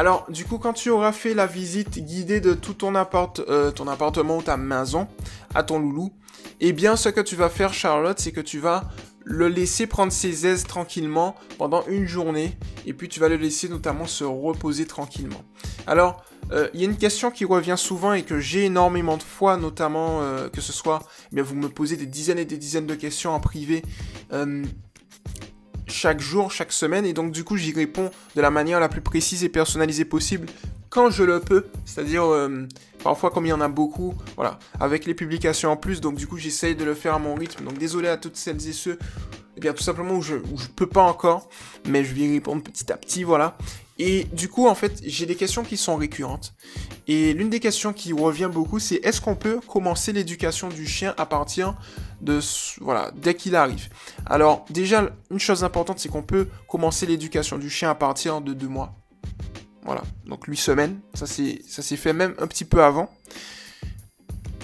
Alors, 0.00 0.24
du 0.30 0.46
coup, 0.46 0.56
quand 0.56 0.72
tu 0.72 0.88
auras 0.88 1.12
fait 1.12 1.34
la 1.34 1.46
visite 1.46 1.98
guidée 1.98 2.40
de 2.40 2.54
tout 2.54 2.86
euh, 2.86 3.70
ton 3.70 3.86
appartement 3.86 4.38
ou 4.38 4.42
ta 4.42 4.56
maison 4.56 5.06
à 5.54 5.62
ton 5.62 5.78
loulou, 5.78 6.10
eh 6.60 6.72
bien, 6.72 6.96
ce 6.96 7.10
que 7.10 7.20
tu 7.20 7.36
vas 7.36 7.50
faire, 7.50 7.74
Charlotte, 7.74 8.18
c'est 8.18 8.32
que 8.32 8.40
tu 8.40 8.60
vas 8.60 8.84
le 9.24 9.48
laisser 9.48 9.86
prendre 9.86 10.10
ses 10.10 10.46
aises 10.46 10.64
tranquillement 10.64 11.34
pendant 11.58 11.84
une 11.86 12.06
journée 12.06 12.56
et 12.86 12.94
puis 12.94 13.10
tu 13.10 13.20
vas 13.20 13.28
le 13.28 13.36
laisser 13.36 13.68
notamment 13.68 14.06
se 14.06 14.24
reposer 14.24 14.86
tranquillement. 14.86 15.44
Alors, 15.86 16.24
euh, 16.50 16.70
il 16.72 16.80
y 16.80 16.84
a 16.84 16.86
une 16.88 16.96
question 16.96 17.30
qui 17.30 17.44
revient 17.44 17.76
souvent 17.76 18.14
et 18.14 18.22
que 18.22 18.40
j'ai 18.40 18.64
énormément 18.64 19.18
de 19.18 19.22
fois, 19.22 19.58
notamment 19.58 20.22
euh, 20.22 20.48
que 20.48 20.62
ce 20.62 20.72
soit, 20.72 21.02
eh 21.36 21.42
vous 21.42 21.56
me 21.56 21.68
posez 21.68 21.98
des 21.98 22.06
dizaines 22.06 22.38
et 22.38 22.46
des 22.46 22.56
dizaines 22.56 22.86
de 22.86 22.94
questions 22.94 23.34
en 23.34 23.40
privé 23.40 23.82
chaque 25.90 26.20
jour, 26.20 26.50
chaque 26.50 26.72
semaine, 26.72 27.04
et 27.04 27.12
donc 27.12 27.32
du 27.32 27.44
coup 27.44 27.56
j'y 27.56 27.72
réponds 27.72 28.10
de 28.36 28.40
la 28.40 28.50
manière 28.50 28.80
la 28.80 28.88
plus 28.88 29.00
précise 29.00 29.44
et 29.44 29.48
personnalisée 29.48 30.04
possible 30.04 30.46
quand 30.88 31.10
je 31.10 31.22
le 31.22 31.38
peux, 31.40 31.66
c'est-à-dire 31.84 32.24
parfois 33.04 33.30
comme 33.30 33.46
il 33.46 33.50
y 33.50 33.52
en 33.52 33.60
a 33.60 33.68
beaucoup, 33.68 34.14
voilà, 34.34 34.58
avec 34.80 35.06
les 35.06 35.14
publications 35.14 35.70
en 35.70 35.76
plus, 35.76 36.00
donc 36.00 36.16
du 36.16 36.26
coup 36.26 36.36
j'essaye 36.36 36.74
de 36.74 36.84
le 36.84 36.94
faire 36.94 37.14
à 37.14 37.18
mon 37.18 37.34
rythme, 37.34 37.64
donc 37.64 37.78
désolé 37.78 38.08
à 38.08 38.16
toutes 38.16 38.36
celles 38.36 38.68
et 38.68 38.72
ceux, 38.72 38.98
eh 39.56 39.60
bien 39.60 39.72
tout 39.72 39.82
simplement 39.82 40.14
où 40.14 40.22
je, 40.22 40.34
où 40.34 40.58
je 40.58 40.66
peux 40.66 40.88
pas 40.88 41.02
encore, 41.02 41.48
mais 41.86 42.04
je 42.04 42.12
vais 42.14 42.22
y 42.22 42.32
répondre 42.32 42.62
petit 42.62 42.92
à 42.92 42.96
petit, 42.96 43.22
voilà. 43.22 43.56
Et 44.02 44.24
du 44.32 44.48
coup, 44.48 44.66
en 44.66 44.74
fait, 44.74 45.02
j'ai 45.04 45.26
des 45.26 45.34
questions 45.34 45.62
qui 45.62 45.76
sont 45.76 45.94
récurrentes. 45.94 46.54
Et 47.06 47.34
l'une 47.34 47.50
des 47.50 47.60
questions 47.60 47.92
qui 47.92 48.14
revient 48.14 48.48
beaucoup, 48.50 48.78
c'est 48.78 48.94
est-ce 49.04 49.20
qu'on 49.20 49.36
peut 49.36 49.60
commencer 49.68 50.14
l'éducation 50.14 50.70
du 50.70 50.86
chien 50.86 51.12
à 51.18 51.26
partir 51.26 51.76
de, 52.22 52.40
voilà, 52.80 53.10
dès 53.14 53.34
qu'il 53.34 53.54
arrive? 53.54 53.90
Alors, 54.24 54.64
déjà, 54.70 55.10
une 55.30 55.38
chose 55.38 55.64
importante, 55.64 55.98
c'est 55.98 56.08
qu'on 56.08 56.22
peut 56.22 56.48
commencer 56.66 57.04
l'éducation 57.04 57.58
du 57.58 57.68
chien 57.68 57.90
à 57.90 57.94
partir 57.94 58.40
de 58.40 58.54
deux 58.54 58.68
mois. 58.68 58.94
Voilà, 59.84 60.02
donc 60.24 60.46
8 60.46 60.56
semaines, 60.56 61.00
ça 61.12 61.26
s'est 61.26 61.96
fait 61.96 62.14
même 62.14 62.34
un 62.38 62.46
petit 62.46 62.64
peu 62.64 62.82
avant. 62.82 63.10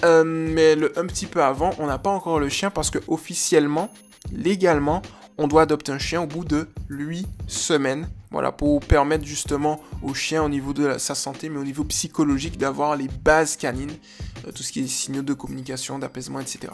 Euh, 0.03 0.23
mais 0.23 0.75
un 0.97 1.05
petit 1.05 1.27
peu 1.27 1.43
avant, 1.43 1.75
on 1.77 1.85
n'a 1.85 1.99
pas 1.99 2.09
encore 2.09 2.39
le 2.39 2.49
chien 2.49 2.71
parce 2.71 2.89
que 2.89 2.97
officiellement, 3.07 3.91
légalement, 4.31 5.03
on 5.37 5.47
doit 5.47 5.63
adopter 5.63 5.91
un 5.91 5.99
chien 5.99 6.21
au 6.21 6.27
bout 6.27 6.43
de 6.43 6.67
8 6.89 7.27
semaines. 7.47 8.09
Voilà, 8.31 8.51
pour 8.51 8.79
permettre 8.81 9.25
justement 9.25 9.81
au 10.01 10.13
chien 10.13 10.43
au 10.43 10.49
niveau 10.49 10.73
de 10.73 10.97
sa 10.97 11.15
santé, 11.15 11.49
mais 11.49 11.59
au 11.59 11.63
niveau 11.63 11.83
psychologique, 11.85 12.57
d'avoir 12.57 12.95
les 12.95 13.07
bases 13.07 13.55
canines, 13.55 13.95
euh, 14.45 14.51
tout 14.51 14.63
ce 14.63 14.71
qui 14.71 14.81
est 14.81 14.87
signaux 14.87 15.21
de 15.21 15.33
communication, 15.33 15.99
d'apaisement, 15.99 16.39
etc. 16.39 16.73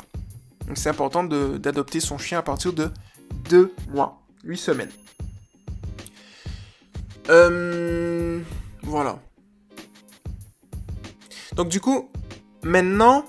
Donc 0.68 0.78
c'est 0.78 0.90
important 0.90 1.24
d'adopter 1.24 2.00
son 2.00 2.18
chien 2.18 2.40
à 2.40 2.42
partir 2.42 2.74
de 2.74 2.90
2 3.50 3.74
mois, 3.90 4.22
8 4.44 4.58
semaines. 4.58 4.92
Euh, 7.30 8.42
voilà. 8.82 9.20
Donc 11.56 11.70
du 11.70 11.80
coup, 11.80 12.10
maintenant, 12.64 13.26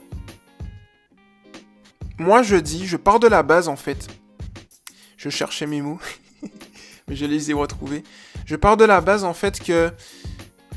moi 2.18 2.42
je 2.42 2.56
dis, 2.56 2.86
je 2.86 2.96
pars 2.96 3.20
de 3.20 3.26
la 3.26 3.42
base 3.42 3.68
en 3.68 3.76
fait. 3.76 4.08
Je 5.24 5.30
cherchais 5.30 5.66
mes 5.66 5.80
mots, 5.80 5.98
mais 7.08 7.16
je 7.16 7.24
les 7.24 7.50
ai 7.50 7.54
retrouvés. 7.54 8.04
Je 8.44 8.56
pars 8.56 8.76
de 8.76 8.84
la 8.84 9.00
base 9.00 9.24
en 9.24 9.32
fait 9.32 9.58
que 9.58 9.90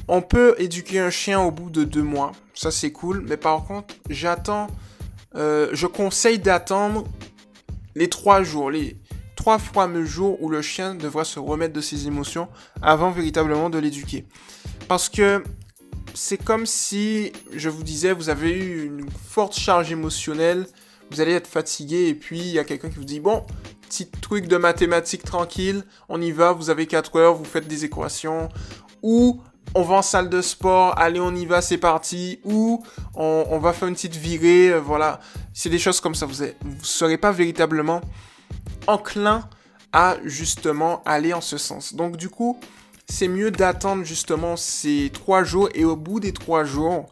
on 0.08 0.22
peut 0.22 0.56
éduquer 0.58 1.02
un 1.02 1.10
chien 1.10 1.42
au 1.42 1.52
bout 1.52 1.70
de 1.70 1.84
deux 1.84 2.02
mois. 2.02 2.32
Ça 2.54 2.72
c'est 2.72 2.94
cool, 2.94 3.26
mais 3.28 3.36
par 3.36 3.66
contre, 3.66 3.94
j'attends, 4.10 4.68
euh, 5.36 5.68
je 5.74 5.86
conseille 5.86 6.40
d'attendre 6.40 7.04
les 7.94 8.08
trois 8.08 8.42
jours, 8.42 8.72
les 8.72 8.96
trois 9.36 9.60
fameux 9.60 10.06
jours 10.06 10.42
où 10.42 10.48
le 10.48 10.62
chien 10.62 10.96
devra 10.96 11.26
se 11.26 11.40
remettre 11.40 11.74
de 11.74 11.82
ses 11.82 12.08
émotions 12.08 12.48
avant 12.82 13.12
véritablement 13.12 13.70
de 13.70 13.80
l'éduquer. 13.80 14.26
Parce 14.88 15.10
que 15.10 15.44
c'est 16.14 16.42
comme 16.42 16.66
si, 16.66 17.34
je 17.54 17.68
vous 17.68 17.84
disais, 17.84 18.14
vous 18.14 18.30
avez 18.30 18.54
eu 18.54 18.86
une 18.86 19.10
forte 19.12 19.60
charge 19.60 19.92
émotionnelle, 19.92 20.68
vous 21.12 21.22
allez 21.22 21.34
être 21.34 21.48
fatigué 21.48 22.08
et 22.08 22.16
puis 22.16 22.40
il 22.40 22.48
y 22.52 22.60
a 22.60 22.64
quelqu'un 22.64 22.90
qui 22.90 22.98
vous 22.98 23.06
dit, 23.06 23.20
bon, 23.20 23.46
petit 23.88 24.08
truc 24.08 24.48
de 24.48 24.58
mathématiques 24.58 25.24
tranquille, 25.24 25.84
on 26.10 26.22
y 26.22 26.32
va, 26.32 26.52
vous 26.52 26.70
avez 26.70 26.88
4 26.88 27.16
heures, 27.18 27.34
vous 27.36 27.46
faites 27.46 27.68
des 27.68 27.86
équations, 27.86 28.50
ou 29.02 29.42
on 29.76 29.82
va 29.82 29.96
en 29.96 30.02
salle 30.02 30.30
de 30.30 30.42
sport, 30.42 30.98
allez 30.98 31.20
on 31.20 31.34
y 31.36 31.46
va, 31.46 31.62
c'est 31.62 31.78
parti, 31.78 32.40
ou 32.44 32.84
on, 33.16 33.60
va 33.60 33.74
faire 33.74 33.88
une 33.88 33.96
petite 33.96 34.16
virée, 34.16 34.72
euh, 34.72 34.80
voilà. 34.80 35.20
C'est 35.54 35.70
des 35.70 35.80
choses 35.80 36.00
comme 36.02 36.16
ça, 36.16 36.26
vous 36.26 36.44
ne 36.44 36.52
serez 36.82 37.18
pas 37.18 37.32
véritablement 37.32 38.02
enclin 38.88 39.48
à 39.94 40.18
justement 40.24 41.02
aller 41.06 41.34
en 41.34 41.42
ce 41.42 41.58
sens. 41.58 41.94
Donc 41.94 42.18
du 42.18 42.30
coup, 42.30 42.60
c'est 43.10 43.28
mieux 43.28 43.52
d'attendre 43.52 44.04
justement 44.04 44.58
ces 44.58 45.10
trois 45.14 45.44
jours 45.44 45.70
et 45.74 45.86
au 45.86 45.96
bout 45.96 46.20
des 46.20 46.34
trois 46.34 46.64
jours, 46.64 47.06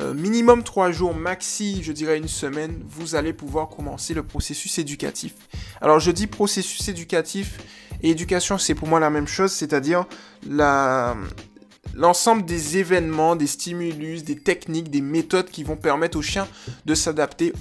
euh, 0.00 0.14
minimum 0.14 0.62
trois 0.62 0.90
jours, 0.92 1.14
maxi, 1.14 1.82
je 1.82 1.92
dirais 1.92 2.16
une 2.16 2.28
semaine, 2.28 2.82
vous 2.86 3.14
allez 3.16 3.32
pouvoir 3.32 3.68
commencer 3.68 4.14
le 4.14 4.22
processus 4.22 4.78
éducatif. 4.78 5.34
Alors 5.80 6.00
je 6.00 6.10
dis 6.10 6.26
processus 6.26 6.88
éducatif 6.88 7.58
et 8.02 8.10
éducation, 8.10 8.56
c'est 8.56 8.74
pour 8.74 8.88
moi 8.88 8.98
la 8.98 9.10
même 9.10 9.26
chose, 9.26 9.52
c'est-à-dire 9.52 10.06
l'ensemble 11.94 12.46
des 12.46 12.78
événements, 12.78 13.36
des 13.36 13.46
stimulus, 13.46 14.24
des 14.24 14.36
techniques, 14.36 14.90
des 14.90 15.02
méthodes 15.02 15.50
qui 15.50 15.64
vont 15.64 15.76
permettre 15.76 16.16
au 16.16 16.22
chien 16.22 16.48
de 16.86 16.94
s'adapter 16.94 17.52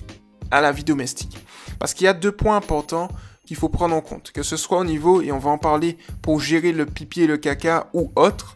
à 0.49 0.61
la 0.61 0.71
vie 0.71 0.85
domestique. 0.85 1.37
Parce 1.77 1.93
qu'il 1.93 2.05
y 2.05 2.07
a 2.07 2.13
deux 2.13 2.31
points 2.31 2.55
importants 2.55 3.09
qu'il 3.45 3.57
faut 3.57 3.69
prendre 3.69 3.95
en 3.95 4.01
compte, 4.01 4.31
que 4.31 4.43
ce 4.43 4.55
soit 4.55 4.77
au 4.77 4.85
niveau, 4.85 5.21
et 5.21 5.31
on 5.31 5.39
va 5.39 5.49
en 5.49 5.57
parler 5.57 5.97
pour 6.21 6.39
gérer 6.39 6.71
le 6.71 6.85
pipi 6.85 7.21
et 7.21 7.27
le 7.27 7.37
caca 7.37 7.89
ou 7.93 8.11
autre, 8.15 8.55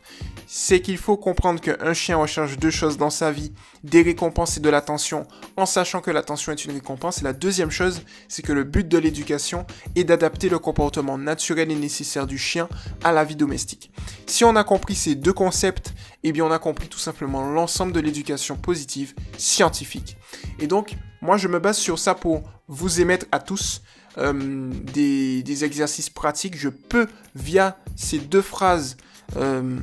c'est 0.56 0.82
qu'il 0.82 1.00
faut 1.00 1.18
comprendre 1.18 1.60
qu'un 1.60 1.96
chien 1.96 2.16
recherche 2.16 2.60
deux 2.60 2.70
choses 2.70 2.96
dans 2.96 3.10
sa 3.10 3.32
vie, 3.32 3.52
des 3.84 4.04
récompenses 4.04 4.58
et 4.58 4.60
de 4.60 4.70
l'attention, 4.70 5.26
en 5.58 5.66
sachant 5.66 6.00
que 6.00 6.12
l'attention 6.12 6.52
est 6.52 6.64
une 6.64 6.74
récompense. 6.74 7.18
Et 7.18 7.24
la 7.24 7.34
deuxième 7.34 7.72
chose, 7.72 8.04
c'est 8.28 8.44
que 8.44 8.54
le 8.54 8.64
but 8.64 8.88
de 8.88 9.00
l'éducation 9.00 9.66
est 9.96 10.04
d'adapter 10.04 10.50
le 10.50 10.60
comportement 10.60 11.18
naturel 11.18 11.72
et 11.72 11.76
nécessaire 11.76 12.28
du 12.28 12.38
chien 12.38 12.70
à 13.04 13.12
la 13.12 13.24
vie 13.24 13.36
domestique. 13.36 13.92
Si 14.28 14.44
on 14.44 14.56
a 14.56 14.64
compris 14.64 14.94
ces 14.94 15.16
deux 15.16 15.34
concepts, 15.34 15.92
eh 16.22 16.32
bien 16.32 16.46
on 16.46 16.52
a 16.52 16.60
compris 16.60 16.88
tout 16.88 17.00
simplement 17.00 17.50
l'ensemble 17.50 17.92
de 17.92 18.00
l'éducation 18.00 18.56
positive 18.56 19.16
scientifique. 19.40 20.18
Et 20.60 20.68
donc, 20.68 20.98
moi 21.24 21.38
je 21.38 21.48
me 21.48 21.58
base 21.58 21.80
sur 21.80 21.98
ça 21.98 22.14
pour 22.14 22.44
vous 22.68 23.02
émettre 23.02 23.26
à 23.32 23.40
tous 23.40 23.82
euh, 24.20 24.70
des, 24.94 25.64
exercices 25.64 26.12
pratiques. 26.12 26.56
Je 26.56 26.70
peux, 26.70 27.08
via 27.34 27.80
ces 27.96 28.20
deux 28.20 28.44
phrases, 28.44 28.98
euh, 29.36 29.80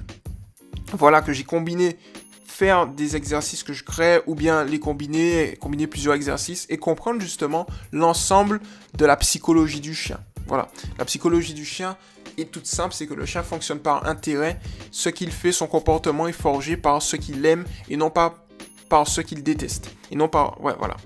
voilà, 0.92 1.22
que 1.22 1.32
j'ai 1.32 1.44
combiné, 1.44 1.98
faire 2.44 2.86
des 2.86 3.16
exercices 3.16 3.62
que 3.62 3.72
je 3.72 3.84
crée 3.84 4.20
ou 4.26 4.34
bien 4.34 4.64
les 4.64 4.78
combiner, 4.78 5.56
combiner 5.60 5.86
plusieurs 5.86 6.14
exercices 6.14 6.66
et 6.68 6.76
comprendre 6.76 7.20
justement 7.20 7.66
l'ensemble 7.92 8.60
de 8.96 9.06
la 9.06 9.16
psychologie 9.16 9.80
du 9.80 9.94
chien. 9.94 10.20
Voilà, 10.46 10.68
la 10.98 11.04
psychologie 11.04 11.54
du 11.54 11.64
chien 11.64 11.96
est 12.36 12.50
toute 12.50 12.66
simple, 12.66 12.94
c'est 12.94 13.06
que 13.06 13.14
le 13.14 13.24
chien 13.24 13.42
fonctionne 13.42 13.78
par 13.78 14.06
intérêt. 14.06 14.58
Ce 14.90 15.08
qu'il 15.08 15.30
fait, 15.30 15.52
son 15.52 15.66
comportement 15.66 16.26
est 16.26 16.32
forgé 16.32 16.76
par 16.76 17.00
ce 17.02 17.16
qu'il 17.16 17.44
aime 17.46 17.64
et 17.88 17.96
non 17.96 18.10
pas 18.10 18.46
par 18.88 19.06
ce 19.06 19.20
qu'il 19.20 19.42
déteste. 19.42 19.90
Et 20.10 20.16
non 20.16 20.28
par... 20.28 20.60
Ouais, 20.60 20.74
voilà. 20.78 20.96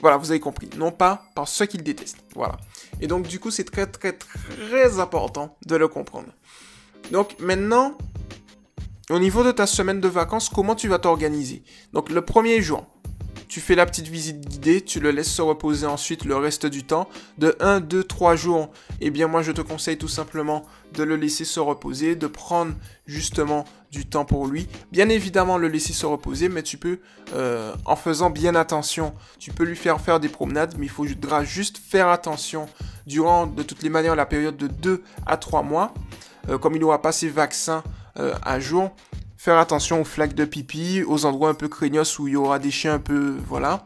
Voilà, 0.00 0.18
vous 0.18 0.30
avez 0.30 0.40
compris. 0.40 0.68
Non 0.76 0.92
pas 0.92 1.24
par 1.34 1.48
ce 1.48 1.64
qu'il 1.64 1.82
déteste. 1.82 2.18
Voilà. 2.34 2.58
Et 3.00 3.06
donc, 3.06 3.26
du 3.26 3.40
coup, 3.40 3.50
c'est 3.50 3.64
très, 3.64 3.86
très, 3.86 4.12
très 4.12 5.00
important 5.00 5.56
de 5.66 5.76
le 5.76 5.88
comprendre. 5.88 6.28
Donc, 7.10 7.36
maintenant, 7.38 7.96
au 9.10 9.18
niveau 9.18 9.44
de 9.44 9.52
ta 9.52 9.66
semaine 9.66 10.00
de 10.00 10.08
vacances, 10.08 10.48
comment 10.48 10.74
tu 10.74 10.88
vas 10.88 10.98
t'organiser? 10.98 11.62
Donc 11.92 12.10
le 12.10 12.22
premier 12.22 12.62
jour, 12.62 12.86
tu 13.48 13.60
fais 13.60 13.74
la 13.74 13.84
petite 13.84 14.08
visite 14.08 14.40
guidée, 14.40 14.80
tu 14.80 14.98
le 14.98 15.10
laisses 15.10 15.30
se 15.30 15.42
reposer 15.42 15.86
ensuite 15.86 16.24
le 16.24 16.36
reste 16.36 16.66
du 16.66 16.84
temps. 16.84 17.08
De 17.36 17.54
1, 17.60 17.80
2, 17.80 18.02
3 18.02 18.34
jours, 18.34 18.70
eh 19.00 19.10
bien 19.10 19.28
moi 19.28 19.42
je 19.42 19.52
te 19.52 19.60
conseille 19.60 19.98
tout 19.98 20.08
simplement 20.08 20.64
de 20.94 21.02
le 21.02 21.16
laisser 21.16 21.44
se 21.44 21.60
reposer, 21.60 22.16
de 22.16 22.26
prendre 22.26 22.72
justement 23.06 23.64
du 23.92 24.06
temps 24.06 24.24
pour 24.24 24.46
lui. 24.46 24.68
Bien 24.90 25.08
évidemment 25.10 25.58
le 25.58 25.68
laisser 25.68 25.92
se 25.92 26.06
reposer, 26.06 26.48
mais 26.48 26.62
tu 26.62 26.78
peux, 26.78 26.98
euh, 27.34 27.74
en 27.84 27.96
faisant 27.96 28.30
bien 28.30 28.54
attention, 28.54 29.14
tu 29.38 29.52
peux 29.52 29.64
lui 29.64 29.76
faire 29.76 30.00
faire 30.00 30.18
des 30.18 30.30
promenades, 30.30 30.74
mais 30.78 30.86
il 30.86 30.90
faudra 30.90 31.44
juste 31.44 31.78
faire 31.78 32.08
attention 32.08 32.68
durant 33.06 33.46
de 33.46 33.62
toutes 33.62 33.82
les 33.82 33.90
manières 33.90 34.16
la 34.16 34.26
période 34.26 34.56
de 34.56 34.66
2 34.66 35.04
à 35.26 35.36
3 35.36 35.62
mois. 35.62 35.92
Euh, 36.48 36.58
comme 36.58 36.74
il 36.74 36.80
n'aura 36.80 37.00
pas 37.00 37.12
ses 37.12 37.28
vaccins 37.28 37.82
euh, 38.18 38.34
à 38.42 38.60
jour. 38.60 38.94
Faire 39.36 39.58
attention 39.58 40.00
aux 40.00 40.04
flaques 40.04 40.34
de 40.34 40.44
pipi, 40.44 41.02
aux 41.06 41.26
endroits 41.26 41.50
un 41.50 41.54
peu 41.54 41.68
craignos 41.68 42.18
où 42.18 42.28
il 42.28 42.32
y 42.32 42.36
aura 42.36 42.58
des 42.58 42.70
chiens 42.70 42.94
un 42.94 42.98
peu, 42.98 43.36
voilà. 43.46 43.84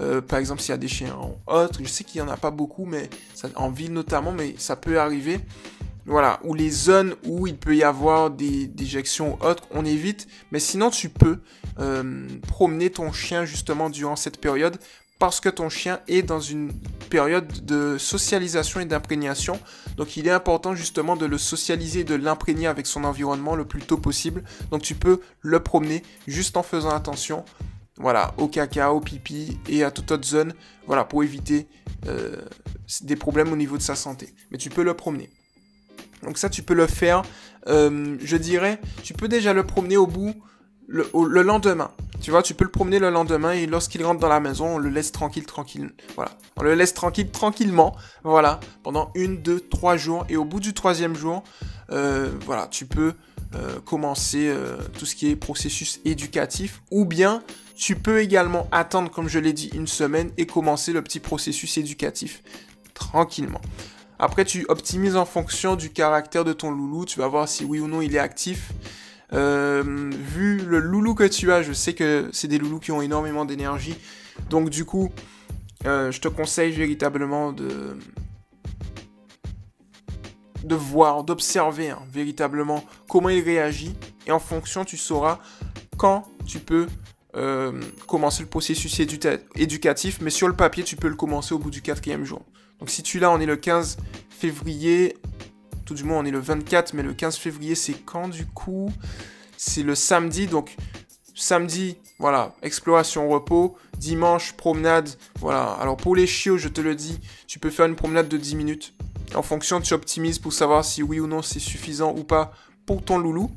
Euh, 0.00 0.20
par 0.20 0.38
exemple, 0.38 0.60
s'il 0.60 0.70
y 0.70 0.74
a 0.74 0.78
des 0.78 0.88
chiens 0.88 1.14
en 1.14 1.68
je 1.80 1.88
sais 1.88 2.02
qu'il 2.02 2.20
n'y 2.20 2.28
en 2.28 2.30
a 2.30 2.36
pas 2.36 2.50
beaucoup, 2.50 2.86
mais 2.86 3.08
en 3.54 3.70
ville 3.70 3.92
notamment, 3.92 4.32
mais 4.32 4.54
ça 4.58 4.74
peut 4.76 4.98
arriver. 4.98 5.40
Voilà, 6.06 6.38
ou 6.44 6.54
les 6.54 6.70
zones 6.70 7.16
où 7.24 7.48
il 7.48 7.56
peut 7.56 7.74
y 7.74 7.82
avoir 7.82 8.30
des 8.30 8.68
déjections 8.68 9.38
autres, 9.42 9.64
on 9.72 9.84
évite. 9.84 10.28
Mais 10.52 10.60
sinon, 10.60 10.90
tu 10.90 11.08
peux 11.08 11.38
euh, 11.80 12.28
promener 12.46 12.90
ton 12.90 13.10
chien 13.10 13.44
justement 13.44 13.90
durant 13.90 14.14
cette 14.14 14.40
période 14.40 14.78
parce 15.18 15.40
que 15.40 15.48
ton 15.48 15.68
chien 15.68 16.00
est 16.08 16.22
dans 16.22 16.40
une 16.40 16.72
période 17.08 17.64
de 17.64 17.96
socialisation 17.98 18.80
et 18.80 18.84
d'imprégnation. 18.84 19.58
Donc 19.96 20.16
il 20.16 20.26
est 20.26 20.30
important 20.30 20.74
justement 20.74 21.16
de 21.16 21.26
le 21.26 21.38
socialiser, 21.38 22.04
de 22.04 22.14
l'imprégner 22.14 22.66
avec 22.66 22.86
son 22.86 23.04
environnement 23.04 23.56
le 23.56 23.64
plus 23.64 23.82
tôt 23.82 23.96
possible. 23.96 24.44
Donc 24.70 24.82
tu 24.82 24.94
peux 24.94 25.20
le 25.40 25.60
promener 25.60 26.02
juste 26.26 26.56
en 26.56 26.62
faisant 26.62 26.90
attention 26.90 27.44
voilà, 27.98 28.34
au 28.36 28.48
caca, 28.48 28.92
au 28.92 29.00
pipi 29.00 29.58
et 29.68 29.82
à 29.82 29.90
toute 29.90 30.10
autre 30.10 30.26
zone, 30.26 30.52
voilà, 30.86 31.04
pour 31.04 31.24
éviter 31.24 31.66
euh, 32.06 32.36
des 33.02 33.16
problèmes 33.16 33.52
au 33.52 33.56
niveau 33.56 33.78
de 33.78 33.82
sa 33.82 33.94
santé. 33.94 34.34
Mais 34.50 34.58
tu 34.58 34.68
peux 34.68 34.82
le 34.82 34.94
promener. 34.94 35.30
Donc 36.22 36.38
ça, 36.38 36.50
tu 36.50 36.62
peux 36.62 36.74
le 36.74 36.86
faire, 36.86 37.22
euh, 37.68 38.16
je 38.20 38.36
dirais, 38.36 38.80
tu 39.02 39.14
peux 39.14 39.28
déjà 39.28 39.52
le 39.52 39.64
promener 39.64 39.96
au 39.96 40.06
bout 40.06 40.34
le, 40.86 41.42
lendemain. 41.42 41.90
Tu 42.20 42.30
vois, 42.30 42.42
tu 42.42 42.54
peux 42.54 42.64
le 42.64 42.70
promener 42.70 42.98
le 42.98 43.10
lendemain 43.10 43.52
et 43.52 43.66
lorsqu'il 43.66 44.04
rentre 44.04 44.20
dans 44.20 44.28
la 44.28 44.40
maison, 44.40 44.76
on 44.76 44.78
le 44.78 44.88
laisse 44.88 45.12
tranquille, 45.12 45.44
tranquille. 45.44 45.90
Voilà. 46.14 46.32
On 46.56 46.62
le 46.62 46.74
laisse 46.74 46.94
tranquille, 46.94 47.30
tranquillement. 47.30 47.96
Voilà. 48.24 48.60
Pendant 48.82 49.10
une, 49.14 49.42
deux, 49.42 49.60
trois 49.60 49.96
jours. 49.96 50.24
Et 50.28 50.36
au 50.36 50.44
bout 50.44 50.60
du 50.60 50.74
troisième 50.74 51.14
jour, 51.14 51.42
euh, 51.90 52.30
voilà, 52.44 52.68
tu 52.68 52.86
peux 52.86 53.14
euh, 53.54 53.80
commencer 53.80 54.48
euh, 54.48 54.76
tout 54.98 55.06
ce 55.06 55.14
qui 55.14 55.30
est 55.30 55.36
processus 55.36 56.00
éducatif. 56.04 56.82
Ou 56.90 57.04
bien, 57.04 57.42
tu 57.74 57.96
peux 57.96 58.20
également 58.20 58.68
attendre, 58.72 59.10
comme 59.10 59.28
je 59.28 59.38
l'ai 59.38 59.52
dit, 59.52 59.70
une 59.74 59.86
semaine 59.86 60.30
et 60.38 60.46
commencer 60.46 60.92
le 60.92 61.02
petit 61.02 61.20
processus 61.20 61.76
éducatif 61.78 62.42
tranquillement. 62.94 63.60
Après, 64.18 64.46
tu 64.46 64.64
optimises 64.68 65.16
en 65.16 65.26
fonction 65.26 65.76
du 65.76 65.90
caractère 65.90 66.44
de 66.44 66.54
ton 66.54 66.70
loulou. 66.70 67.04
Tu 67.04 67.18
vas 67.18 67.28
voir 67.28 67.48
si 67.48 67.64
oui 67.64 67.80
ou 67.80 67.86
non 67.86 68.00
il 68.00 68.16
est 68.16 68.20
actif. 68.20 68.72
Euh, 69.32 69.82
vu 70.12 70.58
le 70.58 70.78
loulou 70.78 71.14
que 71.14 71.24
tu 71.24 71.50
as, 71.52 71.62
je 71.62 71.72
sais 71.72 71.94
que 71.94 72.28
c'est 72.32 72.48
des 72.48 72.58
loulous 72.58 72.78
qui 72.78 72.92
ont 72.92 73.02
énormément 73.02 73.44
d'énergie. 73.44 73.96
Donc 74.50 74.70
du 74.70 74.84
coup, 74.84 75.10
euh, 75.84 76.10
je 76.12 76.20
te 76.20 76.28
conseille 76.28 76.72
véritablement 76.72 77.52
de 77.52 77.96
voir, 80.74 81.24
d'observer 81.24 81.90
hein, 81.90 82.02
véritablement 82.10 82.84
comment 83.08 83.28
il 83.28 83.42
réagit. 83.42 83.94
Et 84.26 84.32
en 84.32 84.40
fonction, 84.40 84.84
tu 84.84 84.96
sauras 84.96 85.38
quand 85.96 86.28
tu 86.46 86.58
peux 86.58 86.86
euh, 87.36 87.80
commencer 88.06 88.42
le 88.42 88.48
processus 88.48 88.98
éducatif. 88.98 90.20
Mais 90.20 90.30
sur 90.30 90.48
le 90.48 90.56
papier, 90.56 90.84
tu 90.84 90.96
peux 90.96 91.08
le 91.08 91.16
commencer 91.16 91.54
au 91.54 91.58
bout 91.58 91.70
du 91.70 91.82
quatrième 91.82 92.24
jour. 92.24 92.42
Donc 92.80 92.90
si 92.90 93.02
tu 93.02 93.18
l'as, 93.18 93.30
on 93.30 93.40
est 93.40 93.46
le 93.46 93.56
15 93.56 93.98
février 94.30 95.16
tout 95.86 95.94
du 95.94 96.04
moins 96.04 96.18
on 96.18 96.24
est 96.26 96.30
le 96.30 96.40
24, 96.40 96.92
mais 96.92 97.02
le 97.02 97.14
15 97.14 97.36
février 97.36 97.74
c'est 97.74 97.94
quand 97.94 98.28
du 98.28 98.44
coup? 98.44 98.92
C'est 99.56 99.82
le 99.82 99.94
samedi, 99.94 100.46
donc 100.46 100.76
samedi, 101.34 101.96
voilà, 102.18 102.54
exploration 102.62 103.28
repos, 103.30 103.76
dimanche, 103.96 104.52
promenade, 104.52 105.08
voilà. 105.40 105.72
Alors 105.80 105.96
pour 105.96 106.14
les 106.14 106.26
chiots, 106.26 106.58
je 106.58 106.68
te 106.68 106.82
le 106.82 106.94
dis, 106.94 107.18
tu 107.46 107.58
peux 107.58 107.70
faire 107.70 107.86
une 107.86 107.96
promenade 107.96 108.28
de 108.28 108.36
10 108.36 108.56
minutes. 108.56 108.94
En 109.34 109.42
fonction, 109.42 109.80
tu 109.80 109.94
optimises 109.94 110.38
pour 110.38 110.52
savoir 110.52 110.84
si 110.84 111.02
oui 111.02 111.20
ou 111.20 111.26
non 111.26 111.40
c'est 111.40 111.58
suffisant 111.58 112.14
ou 112.14 112.24
pas 112.24 112.52
pour 112.84 113.02
ton 113.02 113.18
loulou. 113.18 113.50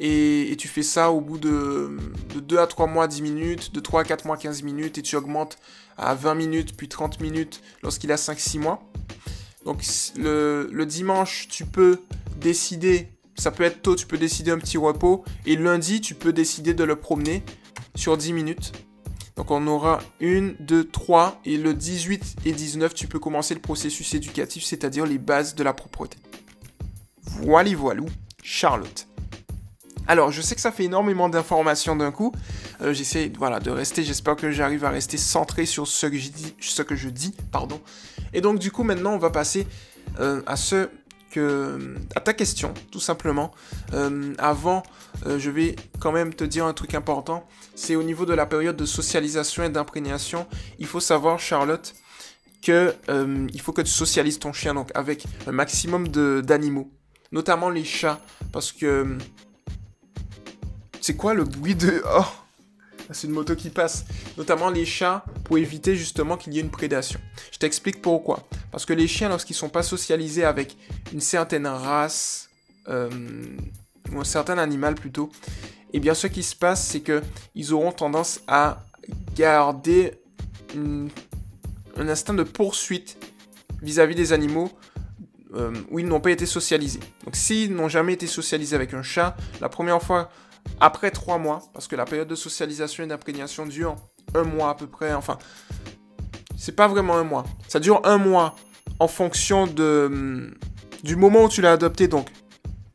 Et, 0.00 0.54
tu 0.58 0.68
fais 0.68 0.84
ça 0.84 1.10
au 1.10 1.20
bout 1.20 1.38
de, 1.38 1.96
de 2.32 2.40
2 2.40 2.58
à 2.58 2.66
3 2.68 2.86
mois 2.86 3.08
10 3.08 3.22
minutes, 3.22 3.74
de 3.74 3.80
3 3.80 4.02
à 4.02 4.04
4 4.04 4.26
mois 4.26 4.36
15 4.36 4.62
minutes, 4.62 4.98
et 4.98 5.02
tu 5.02 5.16
augmentes 5.16 5.58
à 5.96 6.14
20 6.14 6.34
minutes, 6.34 6.76
puis 6.76 6.88
30 6.88 7.20
minutes 7.20 7.62
lorsqu'il 7.82 8.12
a 8.12 8.16
5-6 8.16 8.60
mois. 8.60 8.80
Donc 9.68 9.82
le, 10.16 10.84
dimanche, 10.86 11.46
tu 11.50 11.66
peux 11.66 12.00
décider, 12.40 13.08
ça 13.34 13.50
peut 13.50 13.64
être 13.64 13.82
tôt, 13.82 13.96
tu 13.96 14.06
peux 14.06 14.16
décider 14.16 14.50
un 14.50 14.56
petit 14.56 14.78
repos, 14.78 15.26
et 15.44 15.56
lundi, 15.56 16.00
tu 16.00 16.14
peux 16.14 16.32
décider 16.32 16.72
de 16.72 16.84
le 16.84 16.96
promener 16.96 17.42
sur 17.94 18.16
10 18.16 18.32
minutes. 18.32 18.72
Donc 19.36 19.50
on 19.50 19.66
aura 19.66 19.98
1, 20.22 20.52
2, 20.60 20.84
3, 20.84 21.42
et 21.44 21.58
le 21.58 21.74
18 21.74 22.36
et 22.46 22.52
19, 22.52 22.94
tu 22.94 23.08
peux 23.08 23.18
commencer 23.18 23.52
le 23.52 23.60
processus 23.60 24.14
éducatif, 24.14 24.64
c'est-à-dire 24.64 25.04
les 25.04 25.18
bases 25.18 25.54
de 25.54 25.62
la 25.62 25.74
propreté. 25.74 26.16
Voilà, 27.42 27.76
voilà, 27.76 28.00
Charlotte. 28.42 29.07
Alors, 30.08 30.32
je 30.32 30.40
sais 30.40 30.54
que 30.54 30.60
ça 30.62 30.72
fait 30.72 30.84
énormément 30.84 31.28
d'informations 31.28 31.94
d'un 31.94 32.10
coup. 32.10 32.32
Euh, 32.80 32.94
j'essaie 32.94 33.30
voilà, 33.36 33.60
de 33.60 33.70
rester, 33.70 34.02
j'espère 34.02 34.36
que 34.36 34.50
j'arrive 34.50 34.86
à 34.86 34.90
rester 34.90 35.18
centré 35.18 35.66
sur 35.66 35.86
ce 35.86 36.06
que, 36.06 36.96
je 36.96 37.08
dis. 37.10 37.34
Pardon. 37.52 37.78
Et 38.32 38.40
donc, 38.40 38.58
du 38.58 38.72
coup, 38.72 38.84
maintenant, 38.84 39.12
on 39.12 39.18
va 39.18 39.28
passer 39.28 39.66
euh, 40.18 40.40
à 40.46 40.56
ce 40.56 40.88
que, 41.30 41.94
à 42.16 42.20
ta 42.20 42.32
question, 42.32 42.72
tout 42.90 43.00
simplement. 43.00 43.52
Euh, 43.92 44.32
avant, 44.38 44.82
je 45.26 45.50
vais 45.50 45.76
quand 46.00 46.12
même 46.12 46.32
te 46.32 46.44
dire 46.44 46.64
un 46.64 46.72
truc 46.72 46.94
important. 46.94 47.46
C'est 47.74 47.94
au 47.94 48.02
niveau 48.02 48.24
de 48.24 48.32
la 48.32 48.46
période 48.46 48.76
de 48.76 48.86
socialisation 48.86 49.62
et 49.64 49.68
d'imprégnation. 49.68 50.46
Il 50.78 50.86
faut 50.86 51.00
savoir, 51.00 51.38
Charlotte, 51.38 51.94
que 52.62 52.94
il 53.52 53.60
faut 53.60 53.72
que 53.72 53.82
tu 53.82 53.90
socialises 53.90 54.38
ton 54.38 54.54
chien 54.54 54.72
donc 54.72 54.90
avec 54.94 55.26
un 55.46 55.52
maximum 55.52 56.08
d'animaux, 56.08 56.90
notamment 57.30 57.68
les 57.68 57.84
chats, 57.84 58.20
parce 58.52 58.72
que 58.72 59.18
c'est 61.00 61.16
quoi 61.16 61.34
le 61.34 61.44
bruit 61.44 61.74
de... 61.74 62.02
Oh 62.18 62.24
c'est 63.10 63.26
une 63.26 63.32
moto 63.32 63.54
qui 63.54 63.70
passe. 63.70 64.04
Notamment 64.36 64.70
les 64.70 64.84
chats, 64.84 65.24
pour 65.44 65.58
éviter 65.58 65.96
justement 65.96 66.36
qu'il 66.36 66.52
y 66.52 66.58
ait 66.58 66.62
une 66.62 66.70
prédation. 66.70 67.20
Je 67.52 67.58
t'explique 67.58 68.02
pourquoi. 68.02 68.46
Parce 68.70 68.84
que 68.84 68.92
les 68.92 69.08
chiens, 69.08 69.28
lorsqu'ils 69.28 69.54
sont 69.54 69.70
pas 69.70 69.82
socialisés 69.82 70.44
avec 70.44 70.76
une 71.12 71.20
certaine 71.20 71.66
race, 71.66 72.50
euh, 72.88 73.08
ou 74.12 74.20
un 74.20 74.24
certain 74.24 74.58
animal 74.58 74.94
plutôt, 74.94 75.30
eh 75.92 76.00
bien 76.00 76.14
ce 76.14 76.26
qui 76.26 76.42
se 76.42 76.54
passe, 76.54 76.86
c'est 76.86 77.00
que 77.00 77.22
ils 77.54 77.72
auront 77.72 77.92
tendance 77.92 78.40
à 78.46 78.84
garder 79.34 80.20
un 80.76 82.08
instinct 82.08 82.34
de 82.34 82.42
poursuite 82.42 83.16
vis-à-vis 83.82 84.14
des 84.14 84.32
animaux 84.32 84.70
euh, 85.54 85.72
où 85.90 85.98
ils 85.98 86.06
n'ont 86.06 86.20
pas 86.20 86.30
été 86.30 86.44
socialisés. 86.44 87.00
Donc 87.24 87.36
s'ils 87.36 87.74
n'ont 87.74 87.88
jamais 87.88 88.12
été 88.12 88.26
socialisés 88.26 88.76
avec 88.76 88.92
un 88.92 89.02
chat, 89.02 89.36
la 89.60 89.68
première 89.68 90.02
fois 90.02 90.30
après 90.80 91.10
trois 91.10 91.38
mois, 91.38 91.62
parce 91.72 91.88
que 91.88 91.96
la 91.96 92.04
période 92.04 92.28
de 92.28 92.34
socialisation 92.34 93.04
et 93.04 93.06
d'imprégnation 93.06 93.66
dure 93.66 93.96
un 94.34 94.44
mois 94.44 94.70
à 94.70 94.74
peu 94.74 94.86
près, 94.86 95.12
enfin, 95.14 95.38
c'est 96.56 96.76
pas 96.76 96.88
vraiment 96.88 97.16
un 97.16 97.24
mois. 97.24 97.44
Ça 97.68 97.80
dure 97.80 98.00
un 98.04 98.18
mois 98.18 98.54
en 99.00 99.08
fonction 99.08 99.66
de, 99.66 100.52
du 101.02 101.16
moment 101.16 101.44
où 101.44 101.48
tu 101.48 101.60
l'as 101.60 101.72
adopté, 101.72 102.08
donc 102.08 102.30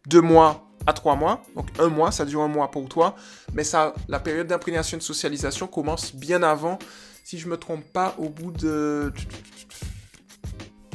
deux 0.07 0.21
mois 0.21 0.67
à 0.85 0.93
trois 0.93 1.15
mois, 1.15 1.41
donc 1.55 1.67
un 1.79 1.87
mois, 1.87 2.11
ça 2.11 2.25
dure 2.25 2.41
un 2.41 2.47
mois 2.47 2.69
pour 2.69 2.87
toi, 2.89 3.15
mais 3.53 3.63
ça, 3.63 3.93
la 4.09 4.19
période 4.19 4.47
d'imprégnation 4.47 4.97
et 4.97 4.99
de 4.99 5.03
socialisation 5.03 5.67
commence 5.67 6.13
bien 6.13 6.43
avant, 6.43 6.77
si 7.23 7.37
je 7.39 7.47
me 7.47 7.57
trompe 7.57 7.85
pas, 7.93 8.15
au 8.17 8.27
bout 8.27 8.51
de 8.51 9.13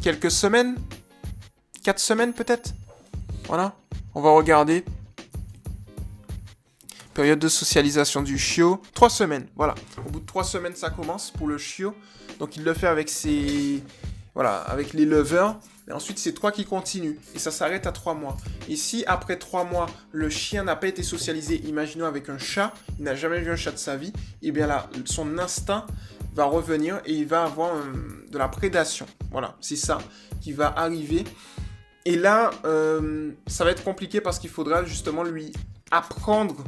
quelques 0.03 0.31
semaines, 0.31 0.77
quatre 1.83 2.01
semaines 2.01 2.35
peut-être. 2.35 2.75
Voilà, 3.47 3.75
on 4.15 4.21
va 4.21 4.31
regarder 4.31 4.85
Période 7.19 7.41
de 7.41 7.49
socialisation 7.49 8.23
du 8.23 8.39
chiot, 8.39 8.81
trois 8.95 9.11
semaines, 9.11 9.49
voilà. 9.57 9.75
Au 10.07 10.09
bout 10.09 10.21
de 10.21 10.25
trois 10.25 10.45
semaines, 10.45 10.77
ça 10.77 10.89
commence 10.89 11.33
pour 11.33 11.49
le 11.49 11.59
chiot. 11.59 11.93
Donc 12.39 12.57
il 12.57 12.63
le 12.63 12.73
fait 12.75 12.87
avec 12.87 13.09
ses... 13.09 13.83
Voilà, 14.37 14.59
avec 14.59 14.93
les 14.93 15.05
leveurs. 15.05 15.59
Et 15.89 15.93
ensuite, 15.93 16.21
c'est 16.21 16.33
trois 16.33 16.53
qui 16.53 16.65
continuent. 16.65 17.17
Et 17.35 17.41
ça 17.41 17.51
s'arrête 17.51 17.89
à 17.89 17.91
trois 17.91 18.15
mois. 18.15 18.37
Et 18.69 18.77
si 18.77 19.03
après 19.09 19.35
trois 19.35 19.65
mois, 19.65 19.87
le 20.13 20.31
chien 20.31 20.63
n'a 20.63 20.77
pas 20.77 20.87
été 20.87 21.03
socialisé, 21.03 21.57
imaginons 21.67 22.05
avec 22.05 22.29
un 22.29 22.39
chat, 22.39 22.73
il 23.01 23.05
n'a 23.05 23.17
jamais 23.17 23.41
vu 23.41 23.51
un 23.51 23.57
chat 23.57 23.73
de 23.73 23.79
sa 23.79 23.97
vie, 23.97 24.13
et 24.43 24.51
eh 24.51 24.53
bien 24.53 24.69
là, 24.69 24.89
son 25.05 25.39
instinct 25.39 25.89
va 26.35 26.45
revenir 26.45 27.01
et 27.05 27.15
il 27.15 27.27
va 27.27 27.43
avoir 27.43 27.73
de 28.31 28.39
la 28.39 28.47
prédation. 28.47 29.07
Voilà, 29.33 29.57
c'est 29.61 29.75
ça 29.75 29.99
qui 30.41 30.53
va 30.53 30.73
arriver. 30.77 31.25
Et 32.05 32.15
là, 32.15 32.51
euh, 32.65 33.33
ça 33.49 33.65
va 33.65 33.73
être 33.73 33.83
compliqué 33.83 34.21
parce 34.21 34.39
qu'il 34.39 34.51
faudra 34.51 34.85
justement 34.85 35.25
lui 35.25 35.53
apprendre 35.91 36.63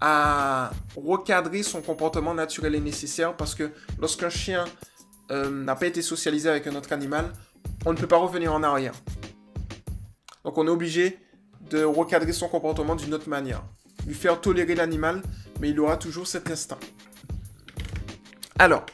à 0.00 0.70
recadrer 0.96 1.62
son 1.62 1.82
comportement 1.82 2.34
naturel 2.34 2.74
et 2.74 2.80
nécessaire 2.80 3.36
parce 3.36 3.54
que 3.54 3.70
lorsqu'un 3.98 4.30
chien 4.30 4.64
euh, 5.30 5.50
n'a 5.50 5.74
pas 5.74 5.86
été 5.86 6.02
socialisé 6.02 6.48
avec 6.48 6.66
un 6.66 6.74
autre 6.76 6.92
animal, 6.92 7.32
on 7.84 7.92
ne 7.92 7.98
peut 7.98 8.06
pas 8.06 8.16
revenir 8.16 8.52
en 8.52 8.62
arrière. 8.62 8.94
Donc 10.44 10.56
on 10.56 10.66
est 10.66 10.70
obligé 10.70 11.18
de 11.70 11.82
recadrer 11.84 12.32
son 12.32 12.48
comportement 12.48 12.96
d'une 12.96 13.12
autre 13.14 13.28
manière. 13.28 13.62
Lui 14.06 14.14
faire 14.14 14.40
tolérer 14.40 14.74
l'animal, 14.74 15.22
mais 15.60 15.70
il 15.70 15.80
aura 15.80 15.96
toujours 15.96 16.26
cet 16.26 16.50
instinct. 16.50 16.78
Alors, 18.58 18.86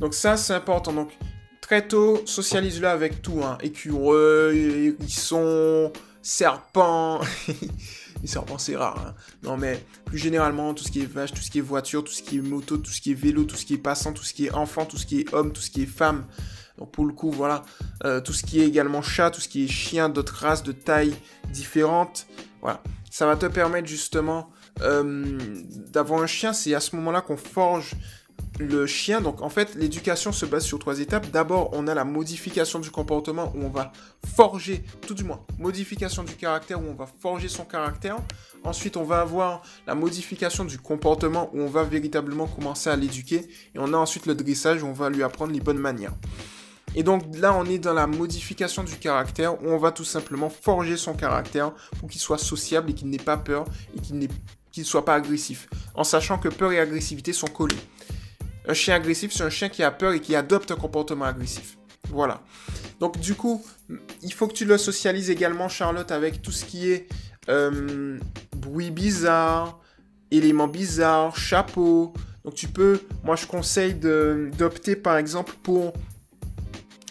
donc 0.00 0.14
ça 0.14 0.36
c'est 0.36 0.52
important. 0.52 0.92
Donc 0.92 1.12
très 1.60 1.86
tôt, 1.86 2.20
socialise-le 2.26 2.88
avec 2.88 3.22
tout. 3.22 3.42
Hein. 3.42 3.58
Écureuil, 3.62 4.94
hérissons, 5.00 5.92
serpents. 8.16 8.22
les 8.22 8.28
serpents 8.28 8.58
c'est 8.58 8.76
rare. 8.76 9.06
Hein. 9.06 9.14
Non 9.42 9.56
mais 9.56 9.84
plus 10.04 10.18
généralement 10.18 10.74
tout 10.74 10.84
ce 10.84 10.90
qui 10.90 11.02
est 11.02 11.12
vache, 11.12 11.32
tout 11.32 11.42
ce 11.42 11.50
qui 11.50 11.58
est 11.58 11.62
voiture, 11.62 12.04
tout 12.04 12.12
ce 12.12 12.22
qui 12.22 12.38
est 12.38 12.42
moto, 12.42 12.76
tout 12.76 12.90
ce 12.90 13.00
qui 13.00 13.12
est 13.12 13.14
vélo, 13.14 13.44
tout 13.44 13.56
ce 13.56 13.64
qui 13.66 13.74
est 13.74 13.78
passant, 13.78 14.12
tout 14.12 14.24
ce 14.24 14.34
qui 14.34 14.46
est 14.46 14.52
enfant, 14.52 14.84
tout 14.84 14.96
ce 14.96 15.06
qui 15.06 15.20
est 15.20 15.34
homme, 15.34 15.52
tout 15.52 15.60
ce 15.60 15.70
qui 15.70 15.82
est 15.82 15.86
femme. 15.86 16.26
Donc 16.78 16.90
pour 16.90 17.06
le 17.06 17.12
coup 17.12 17.30
voilà, 17.30 17.64
euh, 18.04 18.20
tout 18.20 18.32
ce 18.32 18.42
qui 18.44 18.60
est 18.60 18.66
également 18.66 19.02
chat, 19.02 19.30
tout 19.30 19.40
ce 19.40 19.48
qui 19.48 19.64
est 19.64 19.68
chien 19.68 20.08
d'autres 20.08 20.34
races, 20.34 20.62
de 20.62 20.72
tailles 20.72 21.16
différentes. 21.50 22.26
Voilà, 22.60 22.82
ça 23.10 23.26
va 23.26 23.36
te 23.36 23.46
permettre 23.46 23.88
justement 23.88 24.50
euh, 24.82 25.38
d'avoir 25.92 26.22
un 26.22 26.26
chien. 26.26 26.52
C'est 26.52 26.74
à 26.74 26.80
ce 26.80 26.96
moment-là 26.96 27.20
qu'on 27.20 27.36
forge 27.36 27.94
le 28.58 28.86
chien, 28.86 29.20
donc 29.20 29.42
en 29.42 29.48
fait, 29.50 29.74
l'éducation 29.74 30.32
se 30.32 30.46
base 30.46 30.64
sur 30.64 30.78
trois 30.78 31.00
étapes. 31.00 31.30
D'abord, 31.30 31.70
on 31.72 31.86
a 31.86 31.94
la 31.94 32.04
modification 32.04 32.78
du 32.78 32.90
comportement 32.90 33.52
où 33.54 33.64
on 33.64 33.68
va 33.68 33.92
forger, 34.34 34.82
tout 35.06 35.14
du 35.14 35.24
moins, 35.24 35.44
modification 35.58 36.24
du 36.24 36.34
caractère 36.34 36.80
où 36.80 36.86
on 36.88 36.94
va 36.94 37.06
forger 37.06 37.48
son 37.48 37.64
caractère. 37.64 38.16
Ensuite, 38.64 38.96
on 38.96 39.04
va 39.04 39.20
avoir 39.20 39.62
la 39.86 39.94
modification 39.94 40.64
du 40.64 40.78
comportement 40.78 41.50
où 41.52 41.60
on 41.60 41.68
va 41.68 41.84
véritablement 41.84 42.46
commencer 42.46 42.90
à 42.90 42.96
l'éduquer. 42.96 43.46
Et 43.74 43.78
on 43.78 43.92
a 43.92 43.96
ensuite 43.96 44.26
le 44.26 44.34
dressage 44.34 44.82
où 44.82 44.86
on 44.86 44.92
va 44.92 45.10
lui 45.10 45.22
apprendre 45.22 45.52
les 45.52 45.60
bonnes 45.60 45.78
manières. 45.78 46.14
Et 46.94 47.02
donc 47.02 47.24
là, 47.36 47.54
on 47.54 47.66
est 47.66 47.78
dans 47.78 47.92
la 47.92 48.06
modification 48.06 48.82
du 48.82 48.96
caractère 48.96 49.62
où 49.62 49.68
on 49.68 49.76
va 49.76 49.92
tout 49.92 50.04
simplement 50.04 50.48
forger 50.48 50.96
son 50.96 51.12
caractère 51.12 51.72
pour 52.00 52.08
qu'il 52.08 52.20
soit 52.20 52.38
sociable 52.38 52.90
et 52.90 52.94
qu'il 52.94 53.10
n'ait 53.10 53.18
pas 53.18 53.36
peur 53.36 53.66
et 53.94 54.00
qu'il 54.00 54.18
ne 54.18 54.84
soit 54.84 55.04
pas 55.04 55.14
agressif. 55.14 55.68
En 55.94 56.04
sachant 56.04 56.38
que 56.38 56.48
peur 56.48 56.72
et 56.72 56.80
agressivité 56.80 57.34
sont 57.34 57.48
collés. 57.48 57.76
Un 58.68 58.74
chien 58.74 58.94
agressif, 58.94 59.32
c'est 59.32 59.44
un 59.44 59.50
chien 59.50 59.68
qui 59.68 59.82
a 59.82 59.90
peur 59.90 60.12
et 60.12 60.20
qui 60.20 60.34
adopte 60.34 60.70
un 60.70 60.76
comportement 60.76 61.24
agressif. 61.24 61.76
Voilà. 62.08 62.42
Donc 63.00 63.18
du 63.20 63.34
coup, 63.34 63.64
il 64.22 64.32
faut 64.32 64.48
que 64.48 64.54
tu 64.54 64.64
le 64.64 64.78
socialises 64.78 65.30
également, 65.30 65.68
Charlotte, 65.68 66.10
avec 66.10 66.42
tout 66.42 66.52
ce 66.52 66.64
qui 66.64 66.90
est 66.90 67.08
euh, 67.48 68.18
bruit 68.56 68.90
bizarre, 68.90 69.80
éléments 70.30 70.68
bizarres, 70.68 71.36
chapeau. 71.36 72.12
Donc 72.44 72.54
tu 72.54 72.68
peux, 72.68 73.00
moi 73.24 73.36
je 73.36 73.46
conseille 73.46 73.94
d'opter 73.94 74.96
par 74.96 75.16
exemple 75.16 75.54
pour 75.62 75.92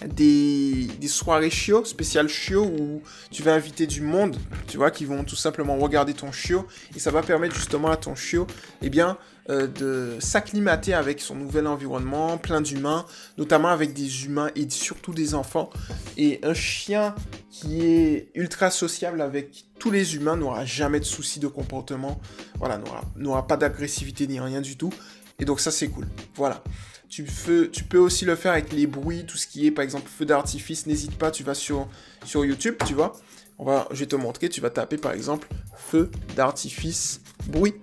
des, 0.05 0.87
des 0.99 1.07
soirées 1.07 1.49
chiot, 1.49 1.85
spéciales 1.85 2.27
chiot, 2.27 2.65
où 2.65 3.01
tu 3.31 3.43
vas 3.43 3.53
inviter 3.53 3.87
du 3.87 4.01
monde, 4.01 4.37
tu 4.67 4.77
vois, 4.77 4.91
qui 4.91 5.05
vont 5.05 5.23
tout 5.23 5.35
simplement 5.35 5.77
regarder 5.77 6.13
ton 6.13 6.31
chiot, 6.31 6.67
et 6.95 6.99
ça 6.99 7.11
va 7.11 7.21
permettre 7.21 7.55
justement 7.55 7.89
à 7.89 7.97
ton 7.97 8.15
chiot, 8.15 8.47
eh 8.81 8.89
bien, 8.89 9.17
euh, 9.49 9.67
de 9.67 10.17
s'acclimater 10.19 10.93
avec 10.95 11.21
son 11.21 11.35
nouvel 11.35 11.67
environnement, 11.67 12.37
plein 12.37 12.61
d'humains, 12.61 13.05
notamment 13.37 13.67
avec 13.67 13.93
des 13.93 14.25
humains 14.25 14.49
et 14.55 14.67
surtout 14.69 15.13
des 15.13 15.35
enfants. 15.35 15.69
Et 16.17 16.39
un 16.41 16.55
chien 16.55 17.13
qui 17.51 17.85
est 17.85 18.31
ultra 18.33 18.71
sociable 18.71 19.21
avec 19.21 19.65
tous 19.77 19.91
les 19.91 20.15
humains 20.15 20.35
n'aura 20.35 20.65
jamais 20.65 20.99
de 20.99 21.05
soucis 21.05 21.39
de 21.39 21.47
comportement, 21.47 22.19
voilà, 22.57 22.81
n'aura 23.15 23.45
pas 23.45 23.55
d'agressivité 23.55 24.25
ni 24.25 24.39
rien 24.39 24.61
du 24.61 24.77
tout. 24.77 24.91
Et 25.39 25.45
donc 25.45 25.59
ça 25.59 25.69
c'est 25.69 25.89
cool. 25.89 26.07
Voilà. 26.35 26.63
Tu 27.07 27.23
peux, 27.23 27.99
aussi 27.99 28.25
le 28.25 28.35
faire 28.35 28.53
avec 28.53 28.73
les 28.73 28.87
bruits, 28.87 29.25
tout 29.25 29.37
ce 29.37 29.47
qui 29.47 29.67
est 29.67 29.71
par 29.71 29.83
exemple 29.83 30.09
feu 30.09 30.25
d'artifice. 30.25 30.85
N'hésite 30.85 31.17
pas, 31.17 31.31
tu 31.31 31.43
vas 31.43 31.53
sur, 31.53 31.87
YouTube, 32.33 32.75
tu 32.85 32.93
vois. 32.93 33.13
On 33.57 33.85
je 33.91 33.99
vais 33.99 34.05
te 34.07 34.15
montrer, 34.15 34.49
tu 34.49 34.59
vas 34.59 34.69
taper 34.69 34.97
par 34.97 35.13
exemple 35.13 35.47
feu 35.77 36.09
d'artifice 36.35 37.21
bruit, 37.47 37.75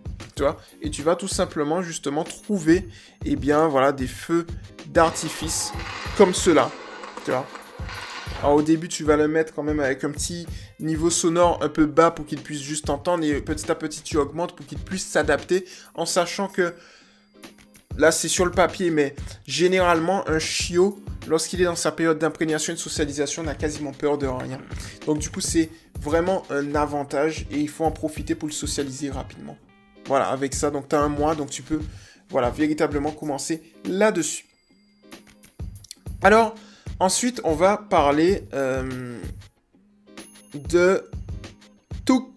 Et 0.80 0.90
tu 0.90 1.02
vas 1.02 1.16
tout 1.16 1.28
simplement 1.28 1.82
justement 1.82 2.24
trouver, 2.24 2.88
eh 3.24 3.36
bien 3.36 3.68
voilà, 3.68 3.92
des 3.92 4.06
feux 4.06 4.46
d'artifice 4.86 5.72
comme 6.16 6.34
cela, 6.34 6.70
au 8.44 8.62
début, 8.62 8.88
tu 8.88 9.04
vas 9.04 9.16
le 9.16 9.28
mettre 9.28 9.54
quand 9.54 9.62
même 9.62 9.80
avec 9.80 10.04
un 10.04 10.10
petit 10.10 10.46
niveau 10.80 11.10
sonore 11.10 11.60
un 11.62 11.68
peu 11.68 11.86
bas 11.86 12.10
pour 12.10 12.26
qu'il 12.26 12.40
puisse 12.40 12.60
juste 12.60 12.90
entendre 12.90 13.24
et 13.24 13.40
petit 13.40 13.70
à 13.70 13.74
petit 13.74 14.02
tu 14.02 14.16
augmentes 14.16 14.56
pour 14.56 14.66
qu'il 14.66 14.78
puisse 14.78 15.06
s'adapter 15.06 15.64
en 15.94 16.06
sachant 16.06 16.48
que 16.48 16.74
là 17.96 18.10
c'est 18.10 18.28
sur 18.28 18.44
le 18.44 18.50
papier, 18.50 18.90
mais 18.90 19.14
généralement 19.46 20.28
un 20.28 20.38
chiot, 20.38 20.98
lorsqu'il 21.28 21.60
est 21.60 21.66
dans 21.66 21.76
sa 21.76 21.92
période 21.92 22.18
d'imprégnation 22.18 22.72
et 22.72 22.76
de 22.76 22.80
socialisation, 22.80 23.42
n'a 23.42 23.54
quasiment 23.54 23.92
peur 23.92 24.18
de 24.18 24.26
rien. 24.26 24.58
Donc 25.06 25.18
du 25.18 25.30
coup 25.30 25.40
c'est 25.40 25.70
vraiment 26.00 26.42
un 26.50 26.74
avantage 26.74 27.46
et 27.50 27.58
il 27.58 27.68
faut 27.68 27.84
en 27.84 27.92
profiter 27.92 28.34
pour 28.34 28.48
le 28.48 28.54
socialiser 28.54 29.10
rapidement. 29.10 29.56
Voilà, 30.06 30.28
avec 30.28 30.54
ça, 30.54 30.70
donc 30.70 30.88
tu 30.88 30.96
as 30.96 31.00
un 31.00 31.08
mois, 31.08 31.34
donc 31.34 31.50
tu 31.50 31.62
peux 31.62 31.80
voilà, 32.30 32.50
véritablement 32.50 33.12
commencer 33.12 33.62
là-dessus. 33.84 34.46
Alors, 36.22 36.54
ensuite, 36.98 37.40
on 37.44 37.54
va 37.54 37.76
parler 37.76 38.44
euh, 38.54 39.18
de 40.54 41.10
tout 42.04 42.32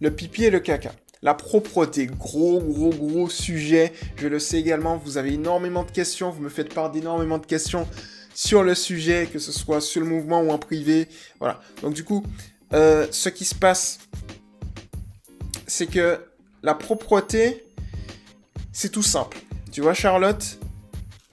le 0.00 0.10
pipi 0.10 0.44
et 0.44 0.50
le 0.50 0.60
caca. 0.60 0.92
La 1.22 1.34
propreté, 1.34 2.06
gros, 2.06 2.60
gros, 2.60 2.90
gros 2.90 3.30
sujet. 3.30 3.92
Je 4.16 4.28
le 4.28 4.38
sais 4.38 4.58
également, 4.58 4.96
vous 4.98 5.16
avez 5.16 5.34
énormément 5.34 5.84
de 5.84 5.90
questions, 5.90 6.30
vous 6.30 6.42
me 6.42 6.50
faites 6.50 6.74
part 6.74 6.90
d'énormément 6.90 7.38
de 7.38 7.46
questions 7.46 7.88
sur 8.34 8.62
le 8.62 8.74
sujet, 8.74 9.28
que 9.32 9.38
ce 9.38 9.52
soit 9.52 9.80
sur 9.80 10.00
le 10.00 10.06
mouvement 10.06 10.42
ou 10.42 10.50
en 10.50 10.58
privé. 10.58 11.08
Voilà. 11.38 11.60
Donc 11.80 11.94
du 11.94 12.04
coup, 12.04 12.24
euh, 12.72 13.06
ce 13.10 13.28
qui 13.28 13.44
se 13.44 13.54
passe, 13.54 14.00
c'est 15.66 15.86
que 15.86 16.20
la 16.64 16.74
propreté, 16.74 17.66
c'est 18.72 18.88
tout 18.88 19.02
simple. 19.02 19.36
Tu 19.70 19.82
vois, 19.82 19.92
Charlotte, 19.92 20.58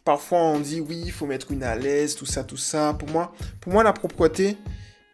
parfois 0.04 0.40
on 0.40 0.60
dit 0.60 0.82
oui, 0.82 1.02
il 1.06 1.12
faut 1.12 1.26
mettre 1.26 1.54
une 1.54 1.64
à 1.64 1.76
l'aise, 1.76 2.16
tout 2.16 2.26
ça, 2.26 2.44
tout 2.44 2.58
ça. 2.58 2.94
Pour 3.00 3.10
moi, 3.10 3.34
pour 3.62 3.72
moi 3.72 3.82
la 3.82 3.94
propreté, 3.94 4.58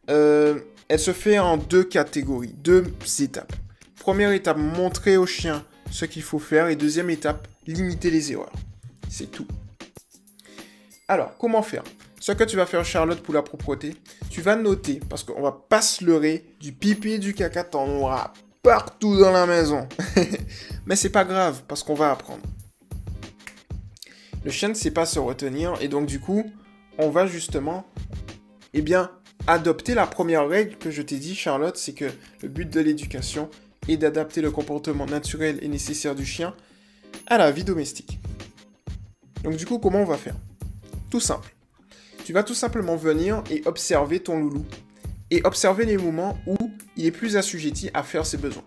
euh, 0.10 0.60
elle 0.90 1.00
se 1.00 1.14
fait 1.14 1.38
en 1.38 1.58
deux 1.58 1.84
catégories, 1.84 2.56
deux 2.58 2.92
étapes. 3.20 3.54
Première 4.00 4.32
étape, 4.32 4.58
montrer 4.58 5.18
au 5.18 5.28
chien 5.28 5.64
ce 5.92 6.06
qu'il 6.06 6.24
faut 6.24 6.40
faire. 6.40 6.68
Et 6.68 6.76
deuxième 6.76 7.12
étape, 7.12 7.48
limiter 7.68 8.10
les 8.10 8.32
erreurs. 8.32 8.52
C'est 9.10 9.30
tout. 9.30 9.48
Alors, 11.08 11.38
comment 11.38 11.62
faire? 11.62 11.84
Ce 12.20 12.32
que 12.32 12.44
tu 12.44 12.56
vas 12.56 12.66
faire, 12.66 12.84
Charlotte, 12.84 13.22
pour 13.22 13.36
la 13.36 13.44
propreté, 13.44 13.96
tu 14.32 14.42
vas 14.42 14.56
noter, 14.56 15.00
parce 15.10 15.24
qu'on 15.24 15.42
va 15.42 15.52
pas 15.52 15.82
se 15.82 16.04
leurrer, 16.04 16.44
du 16.60 16.74
pipi 16.74 17.12
et 17.12 17.20
du 17.20 17.36
caca, 17.36 17.64
t'en 17.64 17.88
auras 17.88 18.34
partout 18.68 19.18
dans 19.18 19.32
la 19.32 19.46
maison. 19.46 19.88
Mais 20.86 20.98
c'est 20.98 21.10
pas 21.10 21.24
grave, 21.24 21.64
parce 21.70 21.84
qu'on 21.84 21.94
va 21.94 22.12
apprendre. 22.12 22.44
Le 24.44 24.52
chien 24.52 24.68
ne 24.68 24.74
sait 24.74 24.92
pas 24.92 25.06
se 25.06 25.20
retenir 25.20 25.76
et 25.80 25.88
donc 25.88 26.06
du 26.06 26.20
coup, 26.20 26.44
on 26.98 27.10
va 27.10 27.28
justement, 27.28 27.86
eh 28.74 28.82
bien, 28.82 29.10
adopter 29.48 29.94
la 29.94 30.06
première 30.06 30.50
règle 30.50 30.76
que 30.78 30.92
je 30.92 31.02
t'ai 31.02 31.16
dit, 31.16 31.34
Charlotte, 31.34 31.78
c'est 31.78 31.94
que 31.94 32.12
le 32.42 32.50
but 32.50 32.70
de 32.70 32.82
l'éducation 32.82 33.50
est 33.88 33.96
d'adapter 33.96 34.42
le 34.42 34.52
comportement 34.52 35.06
naturel 35.06 35.60
et 35.62 35.70
nécessaire 35.70 36.14
du 36.14 36.26
chien 36.26 36.54
à 37.28 37.38
la 37.38 37.52
vie 37.52 37.64
domestique. 37.64 38.20
Donc 39.46 39.56
du 39.56 39.66
coup, 39.66 39.80
comment 39.80 40.02
on 40.02 40.06
va 40.06 40.18
faire? 40.18 40.36
Tout 41.10 41.22
simple. 41.22 41.56
Tu 42.26 42.34
vas 42.34 42.44
tout 42.44 42.54
simplement 42.54 42.98
venir 42.98 43.44
et 43.50 43.62
observer 43.66 44.20
ton 44.20 44.38
loulou 44.38 44.66
et 45.32 45.42
observer 45.44 45.86
les 45.86 45.98
moments 45.98 46.38
où 46.46 46.56
il 46.96 47.06
est 47.06 47.12
plus 47.12 47.38
assujetti 47.38 47.90
à 47.94 48.04
faire 48.04 48.26
ses 48.26 48.38
besoins. 48.38 48.64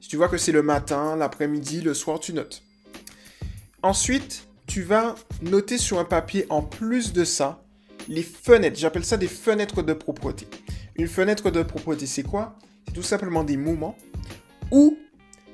Si 0.00 0.08
tu 0.08 0.16
vois 0.16 0.28
que 0.28 0.38
c'est 0.38 0.52
le 0.52 0.62
matin, 0.62 1.16
l'après-midi, 1.16 1.80
le 1.80 1.94
soir, 1.94 2.20
tu 2.20 2.32
notes. 2.32 2.62
Ensuite, 3.82 4.46
tu 4.66 4.82
vas 4.82 5.14
noter 5.42 5.78
sur 5.78 5.98
un 5.98 6.04
papier 6.04 6.46
en 6.48 6.62
plus 6.62 7.12
de 7.12 7.24
ça 7.24 7.62
les 8.08 8.22
fenêtres. 8.22 8.78
J'appelle 8.78 9.04
ça 9.04 9.16
des 9.16 9.28
fenêtres 9.28 9.82
de 9.82 9.92
propreté. 9.92 10.46
Une 10.96 11.08
fenêtre 11.08 11.50
de 11.50 11.62
propreté, 11.62 12.06
c'est 12.06 12.22
quoi? 12.22 12.56
C'est 12.86 12.94
tout 12.94 13.02
simplement 13.02 13.44
des 13.44 13.56
moments 13.56 13.96
où 14.70 14.96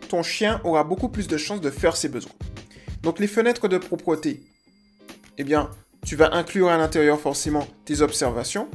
ton 0.08 0.22
chien 0.22 0.60
aura 0.64 0.84
beaucoup 0.84 1.08
plus 1.08 1.28
de 1.28 1.36
chances 1.36 1.60
de 1.60 1.70
faire 1.70 1.96
ses 1.96 2.08
besoins. 2.08 2.32
Donc 3.02 3.18
les 3.18 3.26
fenêtres 3.26 3.68
de 3.68 3.78
propreté, 3.78 4.42
eh 5.38 5.44
bien, 5.44 5.70
tu 6.04 6.16
vas 6.16 6.34
inclure 6.34 6.68
à 6.68 6.76
l'intérieur 6.76 7.20
forcément 7.20 7.66
tes 7.84 8.00
observations. 8.00 8.68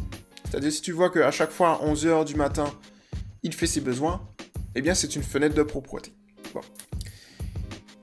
C'est-à-dire 0.51 0.73
si 0.73 0.81
tu 0.81 0.91
vois 0.91 1.09
qu'à 1.09 1.31
chaque 1.31 1.51
fois 1.51 1.75
à 1.75 1.85
11h 1.85 2.25
du 2.25 2.35
matin, 2.35 2.65
il 3.41 3.53
fait 3.53 3.67
ses 3.67 3.79
besoins, 3.79 4.21
eh 4.75 4.81
bien 4.81 4.93
c'est 4.93 5.15
une 5.15 5.23
fenêtre 5.23 5.55
de 5.55 5.63
propreté. 5.63 6.13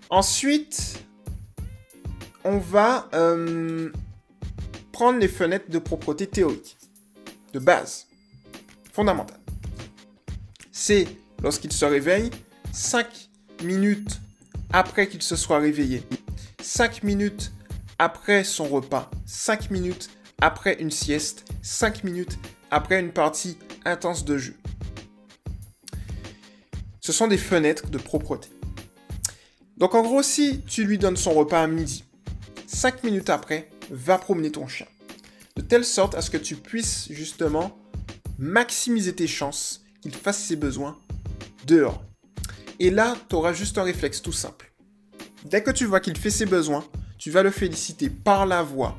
Ensuite, 0.09 1.05
on 2.45 2.57
va 2.57 3.11
euh, 3.13 3.93
prendre 4.93 5.19
les 5.19 5.29
fenêtres 5.29 5.71
de 5.71 5.79
propreté 5.79 6.27
théorique, 6.27 6.79
de 7.53 7.59
base, 7.59 8.07
fondamentale. 8.95 9.41
C'est 10.73 11.07
lorsqu'il 11.43 11.71
se 11.71 11.85
réveille, 11.85 12.31
5 12.73 13.29
minutes 13.63 14.23
après 14.73 15.07
qu'il 15.09 15.21
se 15.21 15.37
soit 15.37 15.59
réveillé, 15.59 16.03
5 16.63 17.03
minutes 17.03 17.53
après 17.99 18.43
son 18.43 18.65
repas, 18.65 19.11
5 19.27 19.71
minutes 19.71 20.09
après 20.41 20.81
une 20.81 20.91
sieste, 20.91 21.45
5 21.69 22.03
minutes 22.03 22.39
après 22.71 22.99
une 22.99 23.13
partie 23.13 23.59
intense 23.85 24.25
de 24.25 24.39
jeu. 24.39 24.57
Ce 27.01 27.13
sont 27.13 27.29
des 27.29 27.37
fenêtres 27.37 27.91
de 27.91 27.99
propreté. 27.99 28.49
Donc 29.77 29.95
en 29.95 30.03
gros, 30.03 30.23
si 30.23 30.63
tu 30.63 30.85
lui 30.85 30.97
donnes 30.97 31.19
son 31.19 31.35
repas 31.35 31.63
à 31.63 31.67
midi, 31.67 32.05
5 32.67 33.05
minutes 33.05 33.29
après, 33.29 33.69
va 33.91 34.17
promener 34.17 34.51
ton 34.51 34.67
chien. 34.67 34.87
De 35.57 35.63
telle 35.63 35.85
sorte 35.85 36.15
à 36.15 36.23
ce 36.23 36.31
que 36.31 36.39
tu 36.39 36.57
puisses 36.57 37.13
justement 37.13 37.79
maximiser 38.39 39.15
tes 39.15 39.27
chances 39.27 39.85
qu'il 40.01 40.15
fasse 40.15 40.43
ses 40.43 40.57
besoins 40.57 40.99
dehors. 41.67 42.03
Et 42.81 42.91
là, 42.91 43.15
tu 43.29 43.37
auras 43.37 43.53
juste 43.53 43.77
un 43.77 43.83
réflexe 43.83 44.23
tout 44.23 44.33
simple. 44.33 44.73
Dès 45.45 45.63
que 45.63 45.71
tu 45.71 45.85
vois 45.85 46.01
qu'il 46.01 46.17
fait 46.17 46.31
ses 46.31 46.47
besoins, 46.47 46.85
tu 47.19 47.31
vas 47.31 47.43
le 47.43 47.51
féliciter 47.51 48.09
par 48.09 48.47
la 48.47 48.63
voix, 48.63 48.97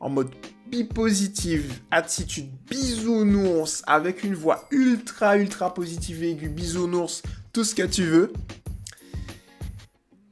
en 0.00 0.10
mode 0.10 0.34
bi-positive, 0.70 1.80
attitude 1.90 2.48
bisounours, 2.68 3.82
avec 3.86 4.24
une 4.24 4.34
voix 4.34 4.66
ultra 4.70 5.36
ultra 5.36 5.72
positive 5.72 6.22
aiguë, 6.22 6.48
bisounours, 6.48 7.22
tout 7.52 7.64
ce 7.64 7.74
que 7.74 7.82
tu 7.82 8.04
veux. 8.04 8.32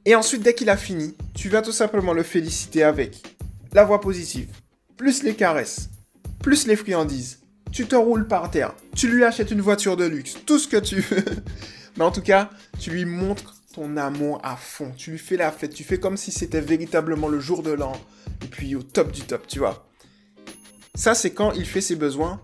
Et 0.05 0.15
ensuite, 0.15 0.43
dès 0.43 0.53
qu'il 0.53 0.69
a 0.69 0.77
fini, 0.77 1.15
tu 1.33 1.49
vas 1.49 1.61
tout 1.61 1.71
simplement 1.71 2.13
le 2.13 2.23
féliciter 2.23 2.83
avec 2.83 3.23
la 3.73 3.83
voix 3.83 4.01
positive, 4.01 4.49
plus 4.97 5.23
les 5.23 5.35
caresses, 5.35 5.89
plus 6.41 6.67
les 6.67 6.75
friandises. 6.75 7.39
Tu 7.71 7.85
te 7.85 7.95
roules 7.95 8.27
par 8.27 8.51
terre, 8.51 8.73
tu 8.95 9.09
lui 9.09 9.23
achètes 9.23 9.51
une 9.51 9.61
voiture 9.61 9.97
de 9.97 10.05
luxe, 10.05 10.37
tout 10.45 10.59
ce 10.59 10.67
que 10.67 10.77
tu 10.77 11.01
veux. 11.01 11.25
Mais 11.97 12.03
en 12.03 12.11
tout 12.11 12.21
cas, 12.21 12.49
tu 12.79 12.91
lui 12.91 13.05
montres 13.05 13.55
ton 13.73 13.97
amour 13.97 14.39
à 14.43 14.55
fond. 14.55 14.91
Tu 14.95 15.11
lui 15.11 15.17
fais 15.17 15.37
la 15.37 15.51
fête, 15.51 15.73
tu 15.73 15.83
fais 15.83 15.99
comme 15.99 16.17
si 16.17 16.31
c'était 16.31 16.61
véritablement 16.61 17.27
le 17.27 17.39
jour 17.39 17.61
de 17.61 17.71
l'an. 17.71 17.93
Et 18.41 18.47
puis 18.47 18.75
au 18.75 18.83
top 18.83 19.11
du 19.11 19.21
top, 19.21 19.47
tu 19.47 19.59
vois. 19.59 19.87
Ça, 20.95 21.13
c'est 21.13 21.33
quand 21.33 21.51
il 21.51 21.65
fait 21.65 21.81
ses 21.81 21.97
besoins 21.97 22.41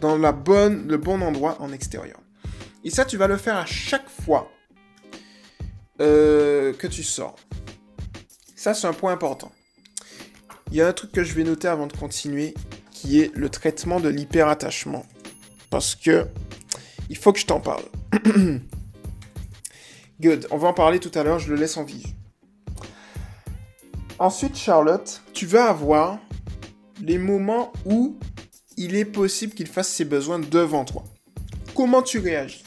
dans 0.00 0.18
la 0.18 0.32
bonne, 0.32 0.86
le 0.86 0.98
bon 0.98 1.22
endroit 1.22 1.56
en 1.60 1.72
extérieur. 1.72 2.20
Et 2.84 2.90
ça, 2.90 3.06
tu 3.06 3.16
vas 3.16 3.26
le 3.26 3.38
faire 3.38 3.56
à 3.56 3.64
chaque 3.64 4.08
fois 4.08 4.52
euh, 6.00 6.74
que 6.74 6.86
tu 6.86 7.02
sors. 7.02 7.36
Ça, 8.54 8.74
c'est 8.74 8.86
un 8.86 8.92
point 8.92 9.12
important. 9.12 9.50
Il 10.70 10.76
y 10.76 10.82
a 10.82 10.88
un 10.88 10.92
truc 10.92 11.12
que 11.12 11.24
je 11.24 11.34
vais 11.34 11.44
noter 11.44 11.68
avant 11.68 11.86
de 11.86 11.96
continuer, 11.96 12.54
qui 12.90 13.20
est 13.20 13.34
le 13.34 13.48
traitement 13.48 14.00
de 14.00 14.08
l'hyperattachement. 14.10 15.06
Parce 15.70 15.94
que 15.94 16.26
il 17.08 17.16
faut 17.16 17.32
que 17.32 17.38
je 17.38 17.46
t'en 17.46 17.60
parle. 17.60 17.84
Good, 20.20 20.46
on 20.50 20.58
va 20.58 20.68
en 20.68 20.74
parler 20.74 21.00
tout 21.00 21.10
à 21.14 21.22
l'heure, 21.22 21.38
je 21.38 21.50
le 21.50 21.56
laisse 21.56 21.76
en 21.76 21.84
visu. 21.84 22.08
Ensuite, 24.18 24.56
Charlotte, 24.56 25.22
tu 25.32 25.46
vas 25.46 25.68
avoir 25.68 26.18
les 27.04 27.18
moments 27.18 27.72
où 27.84 28.18
il 28.76 28.96
est 28.96 29.04
possible 29.04 29.52
qu'il 29.52 29.66
fasse 29.66 29.88
ses 29.88 30.06
besoins 30.06 30.38
devant 30.38 30.84
toi. 30.84 31.04
Comment 31.74 32.02
tu 32.02 32.18
réagis? 32.18 32.64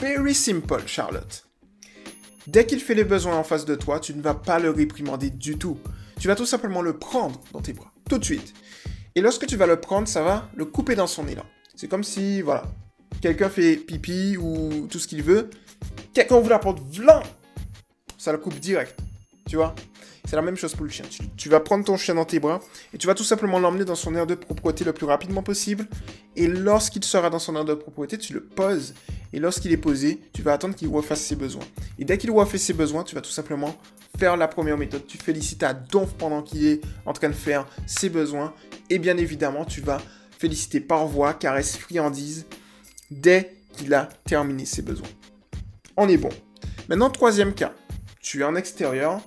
Very 0.00 0.34
simple, 0.34 0.82
Charlotte. 0.86 1.46
Dès 2.48 2.66
qu'il 2.66 2.80
fait 2.80 2.94
les 2.94 3.04
besoins 3.04 3.36
en 3.36 3.44
face 3.44 3.64
de 3.64 3.76
toi, 3.76 4.00
tu 4.00 4.14
ne 4.14 4.20
vas 4.20 4.34
pas 4.34 4.58
le 4.58 4.70
réprimander 4.70 5.30
du 5.30 5.58
tout. 5.58 5.78
Tu 6.18 6.26
vas 6.26 6.34
tout 6.34 6.46
simplement 6.46 6.82
le 6.82 6.98
prendre 6.98 7.40
dans 7.52 7.60
tes 7.60 7.72
bras, 7.72 7.92
tout 8.08 8.18
de 8.18 8.24
suite. 8.24 8.52
Et 9.14 9.20
lorsque 9.20 9.46
tu 9.46 9.56
vas 9.56 9.66
le 9.66 9.80
prendre, 9.80 10.08
ça 10.08 10.22
va 10.22 10.50
le 10.56 10.64
couper 10.64 10.96
dans 10.96 11.06
son 11.06 11.28
élan. 11.28 11.46
C'est 11.76 11.86
comme 11.86 12.02
si, 12.02 12.42
voilà, 12.42 12.64
quelqu'un 13.20 13.48
fait 13.48 13.76
pipi 13.76 14.36
ou 14.36 14.88
tout 14.90 14.98
ce 14.98 15.06
qu'il 15.06 15.22
veut, 15.22 15.50
quelqu'un 16.12 16.40
vous 16.40 16.48
la 16.48 16.58
porte, 16.58 16.80
vlan, 16.92 17.22
ça 18.18 18.32
le 18.32 18.38
coupe 18.38 18.58
direct. 18.58 18.98
Tu 19.48 19.54
vois? 19.54 19.74
C'est 20.24 20.36
la 20.36 20.42
même 20.42 20.56
chose 20.56 20.74
pour 20.74 20.84
le 20.84 20.90
chien. 20.90 21.04
Tu, 21.36 21.48
vas 21.48 21.60
prendre 21.60 21.84
ton 21.84 21.96
chien 21.96 22.14
dans 22.14 22.24
tes 22.24 22.38
bras 22.38 22.60
et 22.94 22.98
tu 22.98 23.06
vas 23.06 23.14
tout 23.14 23.24
simplement 23.24 23.58
l'emmener 23.58 23.84
dans 23.84 23.94
son 23.94 24.14
air 24.14 24.26
de 24.26 24.34
propreté 24.34 24.84
le 24.84 24.92
plus 24.92 25.06
rapidement 25.06 25.42
possible. 25.42 25.86
Et 26.36 26.46
lorsqu'il 26.46 27.04
sera 27.04 27.28
dans 27.28 27.40
son 27.40 27.56
air 27.56 27.64
de 27.64 27.74
propreté, 27.74 28.16
tu 28.18 28.32
le 28.32 28.40
poses. 28.40 28.94
Et 29.32 29.40
lorsqu'il 29.40 29.72
est 29.72 29.76
posé, 29.78 30.20
tu 30.32 30.42
vas 30.42 30.52
attendre 30.52 30.74
qu'il 30.74 30.88
refasse 30.88 31.20
ses 31.22 31.36
besoins. 31.36 31.64
Et 31.98 32.04
dès 32.04 32.18
qu'il 32.18 32.30
refait 32.30 32.58
ses 32.58 32.72
besoins, 32.72 33.02
tu 33.02 33.14
vas 33.14 33.20
tout 33.20 33.30
simplement 33.30 33.76
faire 34.18 34.36
la 34.36 34.48
première 34.48 34.78
méthode. 34.78 35.06
Tu 35.06 35.18
félicites 35.18 35.62
à 35.62 35.74
Donf 35.74 36.14
pendant 36.14 36.42
qu'il 36.42 36.66
est 36.66 36.80
en 37.04 37.12
train 37.12 37.28
de 37.28 37.34
faire 37.34 37.66
ses 37.86 38.08
besoins. 38.08 38.54
Et 38.90 38.98
bien 38.98 39.16
évidemment, 39.16 39.64
tu 39.64 39.80
vas 39.80 40.00
féliciter 40.38 40.80
par 40.80 41.06
voix, 41.06 41.34
caresse, 41.34 41.76
friandise, 41.76 42.46
dès 43.10 43.56
qu'il 43.76 43.92
a 43.94 44.08
terminé 44.24 44.64
ses 44.64 44.82
besoins. 44.82 45.08
On 45.96 46.08
est 46.08 46.16
bon. 46.16 46.30
Maintenant, 46.88 47.10
troisième 47.10 47.54
cas. 47.54 47.72
Tu 48.20 48.40
es 48.40 48.44
en 48.44 48.54
extérieur, 48.54 49.20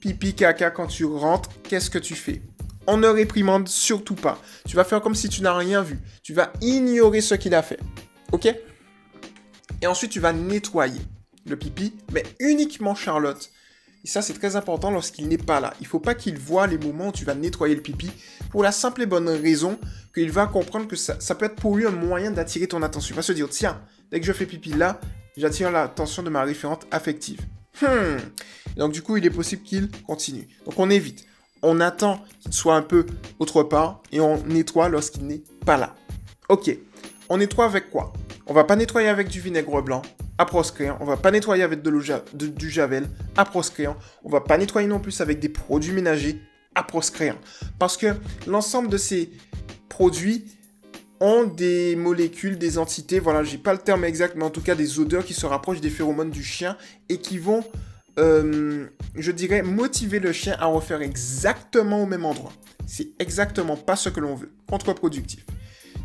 pipi, 0.00 0.34
caca, 0.34 0.70
quand 0.70 0.86
tu 0.86 1.04
rentres, 1.04 1.50
qu'est-ce 1.62 1.90
que 1.90 1.98
tu 1.98 2.14
fais? 2.14 2.42
On 2.86 2.96
ne 2.96 3.06
réprimande 3.06 3.68
surtout 3.68 4.14
pas. 4.14 4.40
Tu 4.66 4.74
vas 4.74 4.84
faire 4.84 5.00
comme 5.00 5.14
si 5.14 5.28
tu 5.28 5.42
n'as 5.42 5.56
rien 5.56 5.82
vu. 5.82 5.98
Tu 6.22 6.32
vas 6.32 6.52
ignorer 6.60 7.20
ce 7.20 7.34
qu'il 7.34 7.54
a 7.54 7.62
fait. 7.62 7.78
Ok? 8.32 8.52
Et 9.82 9.86
ensuite, 9.86 10.10
tu 10.10 10.20
vas 10.20 10.32
nettoyer 10.32 11.00
le 11.46 11.56
pipi, 11.56 11.94
mais 12.12 12.24
uniquement 12.38 12.94
Charlotte. 12.94 13.50
Et 14.04 14.08
ça, 14.08 14.22
c'est 14.22 14.32
très 14.32 14.56
important 14.56 14.90
lorsqu'il 14.90 15.28
n'est 15.28 15.38
pas 15.38 15.60
là. 15.60 15.74
Il 15.80 15.84
ne 15.84 15.88
faut 15.88 16.00
pas 16.00 16.14
qu'il 16.14 16.38
voit 16.38 16.66
les 16.66 16.78
moments 16.78 17.08
où 17.08 17.12
tu 17.12 17.24
vas 17.24 17.34
nettoyer 17.34 17.74
le 17.74 17.82
pipi, 17.82 18.10
pour 18.50 18.62
la 18.62 18.72
simple 18.72 19.02
et 19.02 19.06
bonne 19.06 19.28
raison 19.28 19.78
qu'il 20.14 20.30
va 20.30 20.46
comprendre 20.46 20.88
que 20.88 20.96
ça, 20.96 21.34
peut 21.34 21.44
être 21.44 21.56
pour 21.56 21.76
lui 21.76 21.86
un 21.86 21.90
moyen 21.90 22.30
d'attirer 22.30 22.66
ton 22.66 22.82
attention. 22.82 23.14
Il 23.14 23.16
va 23.16 23.22
se 23.22 23.32
dire, 23.32 23.48
tiens, 23.48 23.80
dès 24.10 24.20
que 24.20 24.26
je 24.26 24.32
fais 24.32 24.46
pipi 24.46 24.70
là, 24.70 25.00
j'attire 25.36 25.70
l'attention 25.70 26.22
de 26.22 26.30
ma 26.30 26.42
référente 26.42 26.86
affective. 26.90 27.40
Hmm. 27.80 28.18
Donc 28.76 28.92
du 28.92 29.02
coup, 29.02 29.16
il 29.16 29.24
est 29.26 29.30
possible 29.30 29.62
qu'il 29.62 29.90
continue. 30.06 30.48
Donc 30.64 30.78
on 30.78 30.90
évite. 30.90 31.26
On 31.62 31.80
attend 31.80 32.22
qu'il 32.40 32.52
soit 32.52 32.74
un 32.74 32.82
peu 32.82 33.06
autre 33.38 33.62
part 33.62 34.02
et 34.12 34.20
on 34.20 34.42
nettoie 34.46 34.88
lorsqu'il 34.88 35.26
n'est 35.26 35.42
pas 35.66 35.76
là. 35.76 35.94
Ok. 36.48 36.76
On 37.28 37.36
nettoie 37.36 37.66
avec 37.66 37.90
quoi? 37.90 38.12
On 38.46 38.54
va 38.54 38.64
pas 38.64 38.76
nettoyer 38.76 39.08
avec 39.08 39.28
du 39.28 39.40
vinaigre 39.40 39.82
blanc 39.82 40.02
à 40.38 40.46
proscrire. 40.46 40.96
On 41.00 41.04
va 41.04 41.16
pas 41.16 41.30
nettoyer 41.30 41.62
avec 41.62 41.82
de 41.82 42.46
du 42.46 42.70
javel 42.70 43.08
à 43.36 43.44
proscrire. 43.44 43.94
On 44.24 44.30
va 44.30 44.40
pas 44.40 44.56
nettoyer 44.56 44.88
non 44.88 44.98
plus 44.98 45.20
avec 45.20 45.38
des 45.38 45.50
produits 45.50 45.92
ménagers 45.92 46.40
à 46.74 46.82
proscrire. 46.82 47.36
Parce 47.78 47.96
que 47.96 48.14
l'ensemble 48.46 48.88
de 48.88 48.96
ces 48.96 49.30
produits 49.88 50.46
ont 51.20 51.44
des 51.44 51.96
molécules, 51.96 52.58
des 52.58 52.78
entités, 52.78 53.20
voilà, 53.20 53.44
j'ai 53.44 53.58
pas 53.58 53.72
le 53.72 53.78
terme 53.78 54.04
exact, 54.04 54.34
mais 54.36 54.44
en 54.44 54.50
tout 54.50 54.62
cas 54.62 54.74
des 54.74 54.98
odeurs 54.98 55.24
qui 55.24 55.34
se 55.34 55.46
rapprochent 55.46 55.80
des 55.80 55.90
phéromones 55.90 56.30
du 56.30 56.42
chien 56.42 56.76
et 57.08 57.18
qui 57.18 57.38
vont, 57.38 57.62
euh, 58.18 58.86
je 59.14 59.30
dirais, 59.30 59.62
motiver 59.62 60.18
le 60.18 60.32
chien 60.32 60.56
à 60.58 60.66
refaire 60.66 61.02
exactement 61.02 62.02
au 62.02 62.06
même 62.06 62.24
endroit. 62.24 62.52
C'est 62.86 63.08
exactement 63.18 63.76
pas 63.76 63.96
ce 63.96 64.08
que 64.08 64.20
l'on 64.20 64.34
veut. 64.34 64.50
Contre-productif. 64.66 65.44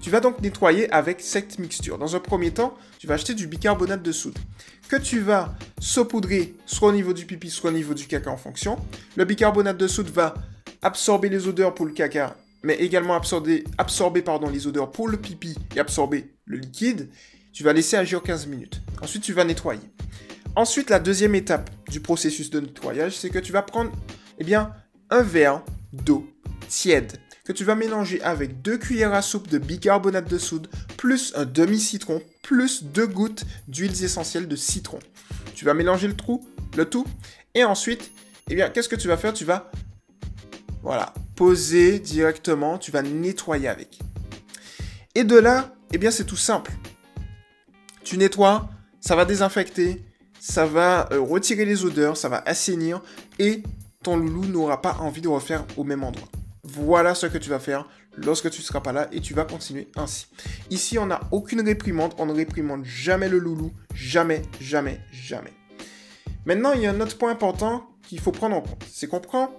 Tu 0.01 0.09
vas 0.09 0.19
donc 0.19 0.41
nettoyer 0.41 0.91
avec 0.91 1.21
cette 1.21 1.57
mixture. 1.57 1.97
Dans 1.97 2.15
un 2.15 2.19
premier 2.19 2.51
temps, 2.51 2.75
tu 2.99 3.07
vas 3.07 3.15
acheter 3.15 3.33
du 3.33 3.47
bicarbonate 3.47 4.03
de 4.03 4.11
soude 4.11 4.37
que 4.87 4.97
tu 4.97 5.19
vas 5.19 5.55
saupoudrer 5.79 6.53
soit 6.65 6.89
au 6.89 6.91
niveau 6.91 7.13
du 7.13 7.25
pipi, 7.25 7.49
soit 7.49 7.71
au 7.71 7.73
niveau 7.73 7.93
du 7.93 8.05
caca 8.05 8.29
en 8.29 8.37
fonction. 8.37 8.77
Le 9.15 9.25
bicarbonate 9.25 9.77
de 9.77 9.87
soude 9.87 10.09
va 10.09 10.35
absorber 10.81 11.29
les 11.29 11.47
odeurs 11.47 11.73
pour 11.73 11.85
le 11.85 11.91
caca 11.93 12.35
mais 12.65 12.75
également 12.77 13.13
absorber, 13.13 14.21
pardon, 14.23 14.49
les 14.49 14.65
odeurs 14.65 14.89
pour 14.89 15.07
le 15.07 15.17
pipi 15.17 15.55
et 15.75 15.79
absorber 15.79 16.33
le 16.45 16.57
liquide, 16.57 17.09
tu 17.53 17.63
vas 17.63 17.73
laisser 17.73 17.95
agir 17.95 18.23
15 18.23 18.47
minutes. 18.47 18.81
Ensuite, 19.03 19.21
tu 19.21 19.33
vas 19.33 19.43
nettoyer. 19.43 19.87
Ensuite, 20.55 20.89
la 20.89 20.99
deuxième 20.99 21.35
étape 21.35 21.69
du 21.89 21.99
processus 21.99 22.49
de 22.49 22.59
nettoyage, 22.59 23.15
c'est 23.17 23.29
que 23.29 23.37
tu 23.37 23.51
vas 23.51 23.61
prendre 23.61 23.91
eh 24.39 24.43
bien, 24.43 24.73
un 25.11 25.21
verre 25.21 25.63
d'eau 25.93 26.27
tiède 26.67 27.13
que 27.45 27.53
tu 27.53 27.63
vas 27.63 27.75
mélanger 27.75 28.19
avec 28.23 28.63
deux 28.63 28.79
cuillères 28.79 29.13
à 29.13 29.21
soupe 29.21 29.47
de 29.47 29.59
bicarbonate 29.59 30.27
de 30.27 30.39
soude, 30.39 30.67
plus 30.97 31.33
un 31.35 31.45
demi-citron, 31.45 32.19
plus 32.41 32.83
deux 32.83 33.05
gouttes 33.05 33.45
d'huiles 33.67 34.03
essentielles 34.03 34.47
de 34.47 34.55
citron. 34.55 34.97
Tu 35.53 35.65
vas 35.65 35.75
mélanger 35.75 36.07
le, 36.07 36.15
trou, 36.15 36.43
le 36.75 36.85
tout, 36.85 37.05
et 37.53 37.63
ensuite, 37.63 38.11
eh 38.49 38.55
bien, 38.55 38.71
qu'est-ce 38.71 38.89
que 38.89 38.95
tu 38.95 39.07
vas 39.07 39.17
faire? 39.17 39.33
Tu 39.33 39.45
vas, 39.45 39.69
voilà, 40.81 41.13
poser 41.35 41.99
directement, 41.99 42.77
tu 42.77 42.91
vas 42.91 43.01
nettoyer 43.01 43.67
avec. 43.67 43.99
Et 45.13 45.23
de 45.23 45.37
là, 45.37 45.75
eh 45.93 45.97
bien 45.97 46.11
c'est 46.11 46.25
tout 46.25 46.37
simple. 46.37 46.71
Tu 48.03 48.17
nettoies, 48.17 48.69
ça 48.99 49.15
va 49.15 49.25
désinfecter, 49.25 50.03
ça 50.39 50.65
va 50.65 51.09
euh, 51.11 51.19
retirer 51.19 51.65
les 51.65 51.85
odeurs, 51.85 52.17
ça 52.17 52.29
va 52.29 52.43
assainir 52.45 53.01
et 53.39 53.63
ton 54.03 54.17
loulou 54.17 54.45
n'aura 54.45 54.81
pas 54.81 54.97
envie 54.99 55.21
de 55.21 55.27
refaire 55.27 55.65
au 55.77 55.83
même 55.83 56.03
endroit. 56.03 56.27
Voilà 56.63 57.15
ce 57.15 57.25
que 57.25 57.37
tu 57.37 57.49
vas 57.49 57.59
faire 57.59 57.87
lorsque 58.17 58.49
tu 58.49 58.61
ne 58.61 58.65
seras 58.65 58.81
pas 58.81 58.91
là 58.91 59.07
et 59.11 59.21
tu 59.21 59.33
vas 59.33 59.45
continuer 59.45 59.87
ainsi. 59.95 60.27
Ici, 60.69 60.97
on 60.97 61.07
n'a 61.07 61.21
aucune 61.31 61.61
réprimande, 61.61 62.13
on 62.17 62.25
ne 62.25 62.33
réprimande 62.33 62.85
jamais 62.85 63.29
le 63.29 63.39
loulou, 63.39 63.71
jamais, 63.93 64.41
jamais, 64.59 64.99
jamais. 65.11 65.53
Maintenant, 66.45 66.73
il 66.73 66.81
y 66.81 66.87
a 66.87 66.91
un 66.91 67.01
autre 67.01 67.17
point 67.17 67.31
important 67.31 67.87
qu'il 68.07 68.19
faut 68.19 68.31
prendre 68.31 68.55
en 68.55 68.61
compte, 68.61 68.83
c'est 68.91 69.07
qu'on 69.07 69.19
prend 69.19 69.55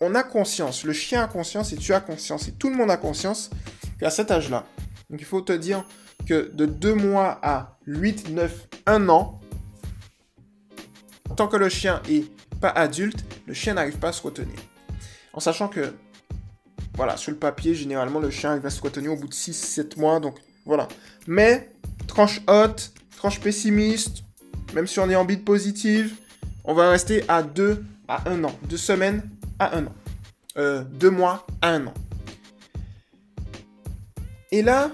on, 0.00 0.14
a 0.14 0.22
conscience, 0.22 0.84
le 0.84 0.92
chien 0.92 1.22
a 1.22 1.26
conscience 1.28 1.72
et 1.72 1.76
tu 1.76 1.92
as 1.92 2.00
conscience 2.00 2.48
et 2.48 2.52
tout 2.52 2.70
le 2.70 2.76
monde 2.76 2.90
a 2.90 2.96
conscience 2.96 3.50
qu'à 3.98 4.10
cet 4.10 4.30
âge-là, 4.30 4.66
donc 5.10 5.20
il 5.20 5.26
faut 5.26 5.40
te 5.40 5.52
dire 5.52 5.84
que 6.26 6.50
de 6.52 6.66
2 6.66 6.94
mois 6.94 7.38
à 7.42 7.76
8, 7.86 8.30
9, 8.30 8.68
1 8.86 9.08
an, 9.08 9.40
tant 11.36 11.48
que 11.48 11.56
le 11.56 11.68
chien 11.68 12.02
est 12.08 12.24
pas 12.60 12.70
adulte, 12.70 13.24
le 13.46 13.54
chien 13.54 13.74
n'arrive 13.74 13.98
pas 13.98 14.08
à 14.08 14.12
se 14.12 14.22
retenir. 14.22 14.56
En 15.32 15.40
sachant 15.40 15.68
que, 15.68 15.94
voilà, 16.94 17.16
sur 17.16 17.30
le 17.30 17.36
papier, 17.36 17.74
généralement, 17.74 18.20
le 18.20 18.30
chien 18.30 18.56
va 18.58 18.70
se 18.70 18.80
retenir 18.80 19.12
au 19.12 19.16
bout 19.16 19.28
de 19.28 19.34
6, 19.34 19.52
7 19.52 19.96
mois, 19.98 20.18
donc 20.18 20.36
voilà. 20.64 20.88
Mais, 21.26 21.70
tranche 22.06 22.40
haute, 22.48 22.92
tranche 23.16 23.40
pessimiste, 23.40 24.24
même 24.74 24.86
si 24.86 24.98
on 24.98 25.10
est 25.10 25.16
en 25.16 25.24
bite 25.24 25.44
positive, 25.44 26.14
on 26.64 26.74
va 26.74 26.90
rester 26.90 27.22
à 27.28 27.42
2 27.42 27.84
à 28.08 28.28
1 28.30 28.44
an. 28.44 28.52
2 28.68 28.76
semaines 28.76 29.22
un 29.58 29.86
an. 29.86 29.94
Euh, 30.56 30.84
deux 30.84 31.10
mois 31.10 31.46
à 31.62 31.70
un 31.70 31.86
an. 31.86 31.94
Et 34.52 34.62
là, 34.62 34.90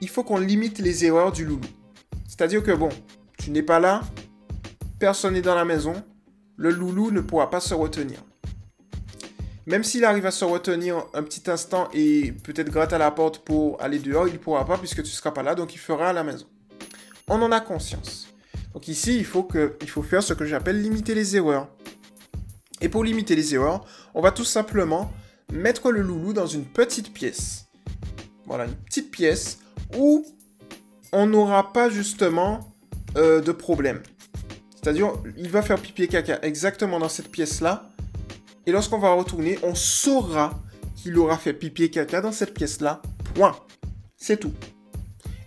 il 0.00 0.08
faut 0.08 0.22
qu'on 0.22 0.38
limite 0.38 0.78
les 0.78 1.04
erreurs 1.04 1.32
du 1.32 1.44
loulou. 1.44 1.68
C'est-à-dire 2.26 2.62
que 2.62 2.72
bon, 2.72 2.90
tu 3.38 3.50
n'es 3.50 3.62
pas 3.62 3.80
là, 3.80 4.02
personne 4.98 5.34
n'est 5.34 5.42
dans 5.42 5.54
la 5.54 5.64
maison, 5.64 5.94
le 6.56 6.70
loulou 6.70 7.10
ne 7.10 7.20
pourra 7.20 7.50
pas 7.50 7.60
se 7.60 7.74
retenir. 7.74 8.22
Même 9.66 9.82
s'il 9.82 10.04
arrive 10.04 10.26
à 10.26 10.30
se 10.30 10.44
retenir 10.44 11.04
un 11.12 11.22
petit 11.22 11.50
instant 11.50 11.88
et 11.92 12.32
peut-être 12.44 12.70
gratter 12.70 12.94
à 12.94 12.98
la 12.98 13.10
porte 13.10 13.40
pour 13.40 13.82
aller 13.82 13.98
dehors, 13.98 14.28
il 14.28 14.34
ne 14.34 14.38
pourra 14.38 14.64
pas 14.64 14.78
puisque 14.78 14.96
tu 14.96 15.02
ne 15.02 15.06
seras 15.06 15.32
pas 15.32 15.42
là, 15.42 15.54
donc 15.54 15.74
il 15.74 15.78
fera 15.78 16.10
à 16.10 16.12
la 16.12 16.22
maison. 16.22 16.46
On 17.28 17.42
en 17.42 17.50
a 17.50 17.60
conscience. 17.60 18.32
Donc 18.74 18.86
ici, 18.86 19.16
il 19.16 19.24
faut, 19.24 19.42
que, 19.42 19.76
il 19.80 19.88
faut 19.88 20.02
faire 20.02 20.22
ce 20.22 20.34
que 20.34 20.44
j'appelle 20.44 20.80
limiter 20.80 21.14
les 21.14 21.34
erreurs. 21.34 21.68
Et 22.80 22.88
pour 22.88 23.04
limiter 23.04 23.34
les 23.36 23.54
erreurs, 23.54 23.84
on 24.14 24.20
va 24.20 24.32
tout 24.32 24.44
simplement 24.44 25.12
mettre 25.52 25.90
le 25.90 26.02
loulou 26.02 26.32
dans 26.32 26.46
une 26.46 26.64
petite 26.64 27.12
pièce. 27.12 27.66
Voilà, 28.46 28.66
une 28.66 28.74
petite 28.74 29.10
pièce 29.10 29.58
où 29.96 30.24
on 31.12 31.26
n'aura 31.26 31.72
pas 31.72 31.88
justement 31.88 32.74
euh, 33.16 33.40
de 33.40 33.52
problème. 33.52 34.02
C'est-à-dire, 34.74 35.12
il 35.36 35.48
va 35.48 35.62
faire 35.62 35.80
pipi 35.80 36.04
et 36.04 36.08
caca 36.08 36.38
exactement 36.42 36.98
dans 36.98 37.08
cette 37.08 37.30
pièce-là. 37.30 37.90
Et 38.66 38.72
lorsqu'on 38.72 38.98
va 38.98 39.12
retourner, 39.12 39.58
on 39.62 39.74
saura 39.74 40.62
qu'il 40.94 41.16
aura 41.18 41.38
fait 41.38 41.52
pipi 41.54 41.84
et 41.84 41.90
caca 41.90 42.20
dans 42.20 42.32
cette 42.32 42.54
pièce-là. 42.54 43.00
Point. 43.34 43.56
C'est 44.16 44.38
tout. 44.38 44.52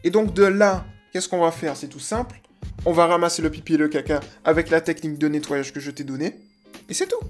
Et 0.03 0.09
donc 0.09 0.33
de 0.33 0.43
là, 0.43 0.85
qu'est-ce 1.11 1.29
qu'on 1.29 1.41
va 1.41 1.51
faire? 1.51 1.77
C'est 1.77 1.87
tout 1.87 1.99
simple. 1.99 2.41
On 2.85 2.91
va 2.91 3.07
ramasser 3.07 3.41
le 3.41 3.49
pipi 3.49 3.75
et 3.75 3.77
le 3.77 3.87
caca 3.87 4.19
avec 4.43 4.69
la 4.69 4.81
technique 4.81 5.17
de 5.17 5.27
nettoyage 5.27 5.73
que 5.73 5.79
je 5.79 5.91
t'ai 5.91 6.03
donnée. 6.03 6.48
Et 6.89 6.93
c'est 6.93 7.07
tout. 7.07 7.21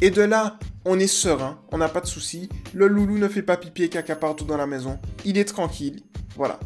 Et 0.00 0.10
de 0.10 0.22
là, 0.22 0.58
on 0.84 0.98
est 0.98 1.06
serein, 1.06 1.60
on 1.72 1.78
n'a 1.78 1.88
pas 1.88 2.00
de 2.00 2.06
soucis. 2.06 2.48
Le 2.72 2.86
loulou 2.86 3.18
ne 3.18 3.28
fait 3.28 3.42
pas 3.42 3.56
pipi 3.56 3.84
et 3.84 3.88
caca 3.88 4.16
partout 4.16 4.44
dans 4.44 4.56
la 4.56 4.66
maison. 4.66 4.98
Il 5.24 5.38
est 5.38 5.44
tranquille. 5.44 6.02
Voilà. 6.36 6.58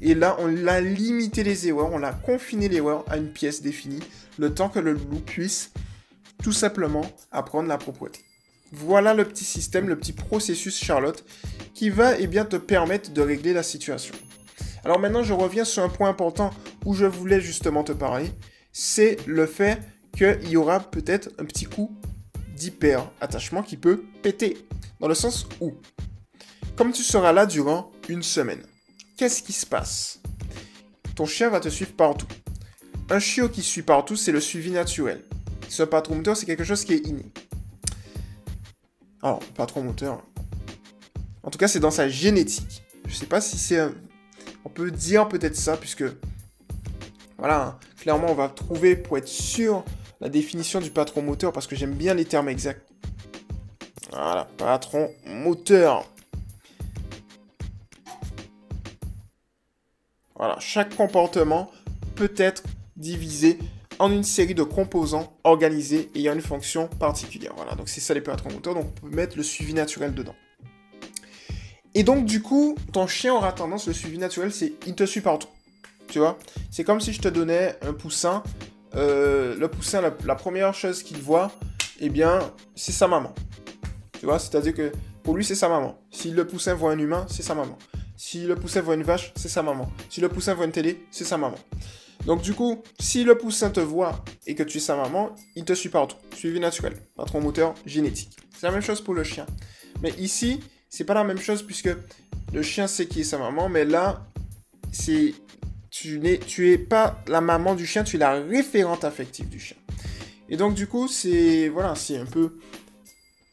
Et 0.00 0.14
là, 0.14 0.36
on 0.40 0.46
l'a 0.46 0.80
limité 0.80 1.44
les 1.44 1.68
erreurs, 1.68 1.92
on 1.92 1.98
l'a 1.98 2.12
confiné 2.12 2.68
les 2.68 2.76
erreurs 2.76 3.04
à 3.08 3.16
une 3.16 3.32
pièce 3.32 3.62
définie, 3.62 4.02
le 4.38 4.52
temps 4.52 4.68
que 4.68 4.80
le 4.80 4.92
loulou 4.92 5.20
puisse 5.20 5.70
tout 6.42 6.52
simplement 6.52 7.06
apprendre 7.30 7.68
la 7.68 7.78
propreté. 7.78 8.20
Voilà 8.72 9.14
le 9.14 9.24
petit 9.24 9.44
système, 9.44 9.88
le 9.88 9.96
petit 9.96 10.12
processus 10.12 10.76
Charlotte, 10.76 11.24
qui 11.72 11.88
va 11.88 12.18
eh 12.18 12.26
bien, 12.26 12.44
te 12.44 12.56
permettre 12.56 13.12
de 13.12 13.22
régler 13.22 13.52
la 13.52 13.62
situation. 13.62 14.14
Alors 14.84 14.98
maintenant, 14.98 15.22
je 15.22 15.32
reviens 15.32 15.64
sur 15.64 15.82
un 15.82 15.88
point 15.88 16.08
important 16.08 16.50
où 16.84 16.94
je 16.94 17.06
voulais 17.06 17.40
justement 17.40 17.84
te 17.84 17.92
parler, 17.92 18.30
c'est 18.72 19.16
le 19.26 19.46
fait 19.46 19.80
qu'il 20.14 20.48
y 20.48 20.56
aura 20.56 20.80
peut-être 20.80 21.30
un 21.38 21.44
petit 21.44 21.66
coup 21.66 21.96
d'hyper-attachement 22.56 23.62
qui 23.62 23.76
peut 23.76 24.04
péter. 24.22 24.66
Dans 25.00 25.08
le 25.08 25.14
sens 25.14 25.46
où, 25.60 25.74
comme 26.76 26.92
tu 26.92 27.02
seras 27.02 27.32
là 27.32 27.46
durant 27.46 27.90
une 28.08 28.22
semaine, 28.22 28.62
qu'est-ce 29.16 29.42
qui 29.42 29.52
se 29.52 29.66
passe? 29.66 30.20
Ton 31.14 31.26
chien 31.26 31.50
va 31.50 31.60
te 31.60 31.68
suivre 31.68 31.92
partout. 31.92 32.26
Un 33.10 33.18
chiot 33.18 33.48
qui 33.48 33.62
suit 33.62 33.82
partout, 33.82 34.16
c'est 34.16 34.32
le 34.32 34.40
suivi 34.40 34.70
naturel. 34.70 35.24
Ce 35.68 35.82
patron 35.82 36.16
moteur, 36.16 36.36
c'est 36.36 36.46
quelque 36.46 36.64
chose 36.64 36.84
qui 36.84 36.94
est 36.94 37.06
inné. 37.06 37.32
Alors, 39.22 39.40
patron 39.54 39.82
moteur. 39.82 40.22
En 41.42 41.50
tout 41.50 41.58
cas, 41.58 41.68
c'est 41.68 41.80
dans 41.80 41.90
sa 41.90 42.08
génétique. 42.08 42.82
Je 43.06 43.14
sais 43.14 43.26
pas 43.26 43.40
si 43.40 43.58
c'est. 43.58 43.80
On 44.64 44.68
peut 44.70 44.90
dire 44.90 45.28
peut-être 45.28 45.56
ça, 45.56 45.76
puisque. 45.76 46.04
Voilà, 47.36 47.62
hein. 47.62 47.78
clairement, 47.98 48.30
on 48.30 48.34
va 48.34 48.48
trouver, 48.48 48.96
pour 48.96 49.18
être 49.18 49.28
sûr 49.28 49.84
la 50.20 50.28
définition 50.28 50.80
du 50.80 50.90
patron 50.90 51.22
moteur 51.22 51.52
parce 51.52 51.66
que 51.66 51.76
j'aime 51.76 51.94
bien 51.94 52.14
les 52.14 52.24
termes 52.24 52.48
exacts. 52.48 52.88
Voilà, 54.10 54.48
patron 54.56 55.10
moteur. 55.26 56.04
Voilà, 60.36 60.56
chaque 60.60 60.94
comportement 60.94 61.70
peut 62.14 62.32
être 62.36 62.62
divisé 62.96 63.58
en 63.98 64.10
une 64.10 64.24
série 64.24 64.54
de 64.54 64.62
composants 64.62 65.36
organisés 65.44 66.10
ayant 66.14 66.34
une 66.34 66.40
fonction 66.40 66.88
particulière. 66.88 67.52
Voilà, 67.56 67.74
donc 67.74 67.88
c'est 67.88 68.00
ça 68.00 68.14
les 68.14 68.20
patrons 68.20 68.50
moteurs, 68.50 68.74
donc 68.74 68.86
on 68.86 69.08
peut 69.08 69.14
mettre 69.14 69.36
le 69.36 69.42
suivi 69.42 69.74
naturel 69.74 70.14
dedans. 70.14 70.34
Et 71.94 72.02
donc 72.02 72.24
du 72.24 72.42
coup, 72.42 72.76
ton 72.92 73.06
chien 73.06 73.34
aura 73.34 73.52
tendance, 73.52 73.86
le 73.86 73.92
suivi 73.92 74.18
naturel, 74.18 74.52
c'est 74.52 74.72
il 74.86 74.94
te 74.94 75.06
suit 75.06 75.20
partout. 75.20 75.48
Tu 76.08 76.18
vois? 76.18 76.38
C'est 76.70 76.84
comme 76.84 77.00
si 77.00 77.12
je 77.12 77.20
te 77.20 77.28
donnais 77.28 77.76
un 77.82 77.92
poussin. 77.92 78.42
Euh, 78.96 79.56
le 79.56 79.68
poussin, 79.68 80.00
la, 80.00 80.34
première 80.34 80.74
chose 80.74 81.02
qu'il 81.02 81.18
voit, 81.18 81.50
eh 82.00 82.08
bien, 82.08 82.38
c'est 82.74 82.92
sa 82.92 83.08
maman. 83.08 83.34
Tu 84.18 84.26
vois 84.26 84.38
C'est-à-dire 84.38 84.74
que 84.74 84.92
pour 85.22 85.36
lui, 85.36 85.44
c'est 85.44 85.54
sa 85.54 85.68
maman. 85.68 85.98
Si 86.10 86.30
le 86.30 86.46
poussin 86.46 86.74
voit 86.74 86.92
un 86.92 86.98
humain, 86.98 87.26
c'est 87.28 87.42
sa 87.42 87.54
maman. 87.54 87.78
Si 88.16 88.46
le 88.46 88.54
poussin 88.54 88.80
voit 88.80 88.94
une 88.94 89.02
vache, 89.02 89.32
c'est 89.36 89.48
sa 89.48 89.62
maman. 89.62 89.90
Si 90.08 90.20
le 90.20 90.28
poussin 90.28 90.54
voit 90.54 90.66
une 90.66 90.72
télé, 90.72 91.04
c'est 91.10 91.24
sa 91.24 91.36
maman. 91.36 91.56
Donc 92.26 92.40
du 92.40 92.54
coup, 92.54 92.82
si 92.98 93.24
le 93.24 93.36
poussin 93.36 93.70
te 93.70 93.80
voit 93.80 94.24
et 94.46 94.54
que 94.54 94.62
tu 94.62 94.78
es 94.78 94.80
sa 94.80 94.96
maman, 94.96 95.34
il 95.56 95.64
te 95.64 95.72
suit 95.74 95.88
partout. 95.88 96.16
Suivi 96.34 96.60
naturel, 96.60 96.94
patron 97.16 97.40
moteur 97.40 97.74
génétique. 97.84 98.36
C'est 98.56 98.66
la 98.66 98.72
même 98.72 98.82
chose 98.82 99.00
pour 99.00 99.14
le 99.14 99.24
chien. 99.24 99.46
Mais 100.00 100.10
ici, 100.18 100.60
c'est 100.88 101.04
pas 101.04 101.14
la 101.14 101.24
même 101.24 101.38
chose 101.38 101.62
puisque 101.62 101.90
le 102.52 102.62
chien 102.62 102.86
sait 102.86 103.06
qui 103.06 103.20
est 103.20 103.24
sa 103.24 103.38
maman, 103.38 103.68
mais 103.68 103.84
là, 103.84 104.26
c'est 104.92 105.34
tu 105.94 106.18
n'es 106.18 106.38
tu 106.38 106.72
es 106.72 106.76
pas 106.78 107.22
la 107.28 107.40
maman 107.40 107.76
du 107.76 107.86
chien, 107.86 108.02
tu 108.02 108.16
es 108.16 108.18
la 108.18 108.32
référente 108.32 109.04
affective 109.04 109.48
du 109.48 109.60
chien. 109.60 109.76
Et 110.48 110.56
donc 110.56 110.74
du 110.74 110.88
coup, 110.88 111.06
c'est 111.06 111.68
voilà, 111.68 111.94
c'est 111.94 112.16
un 112.16 112.26
peu 112.26 112.58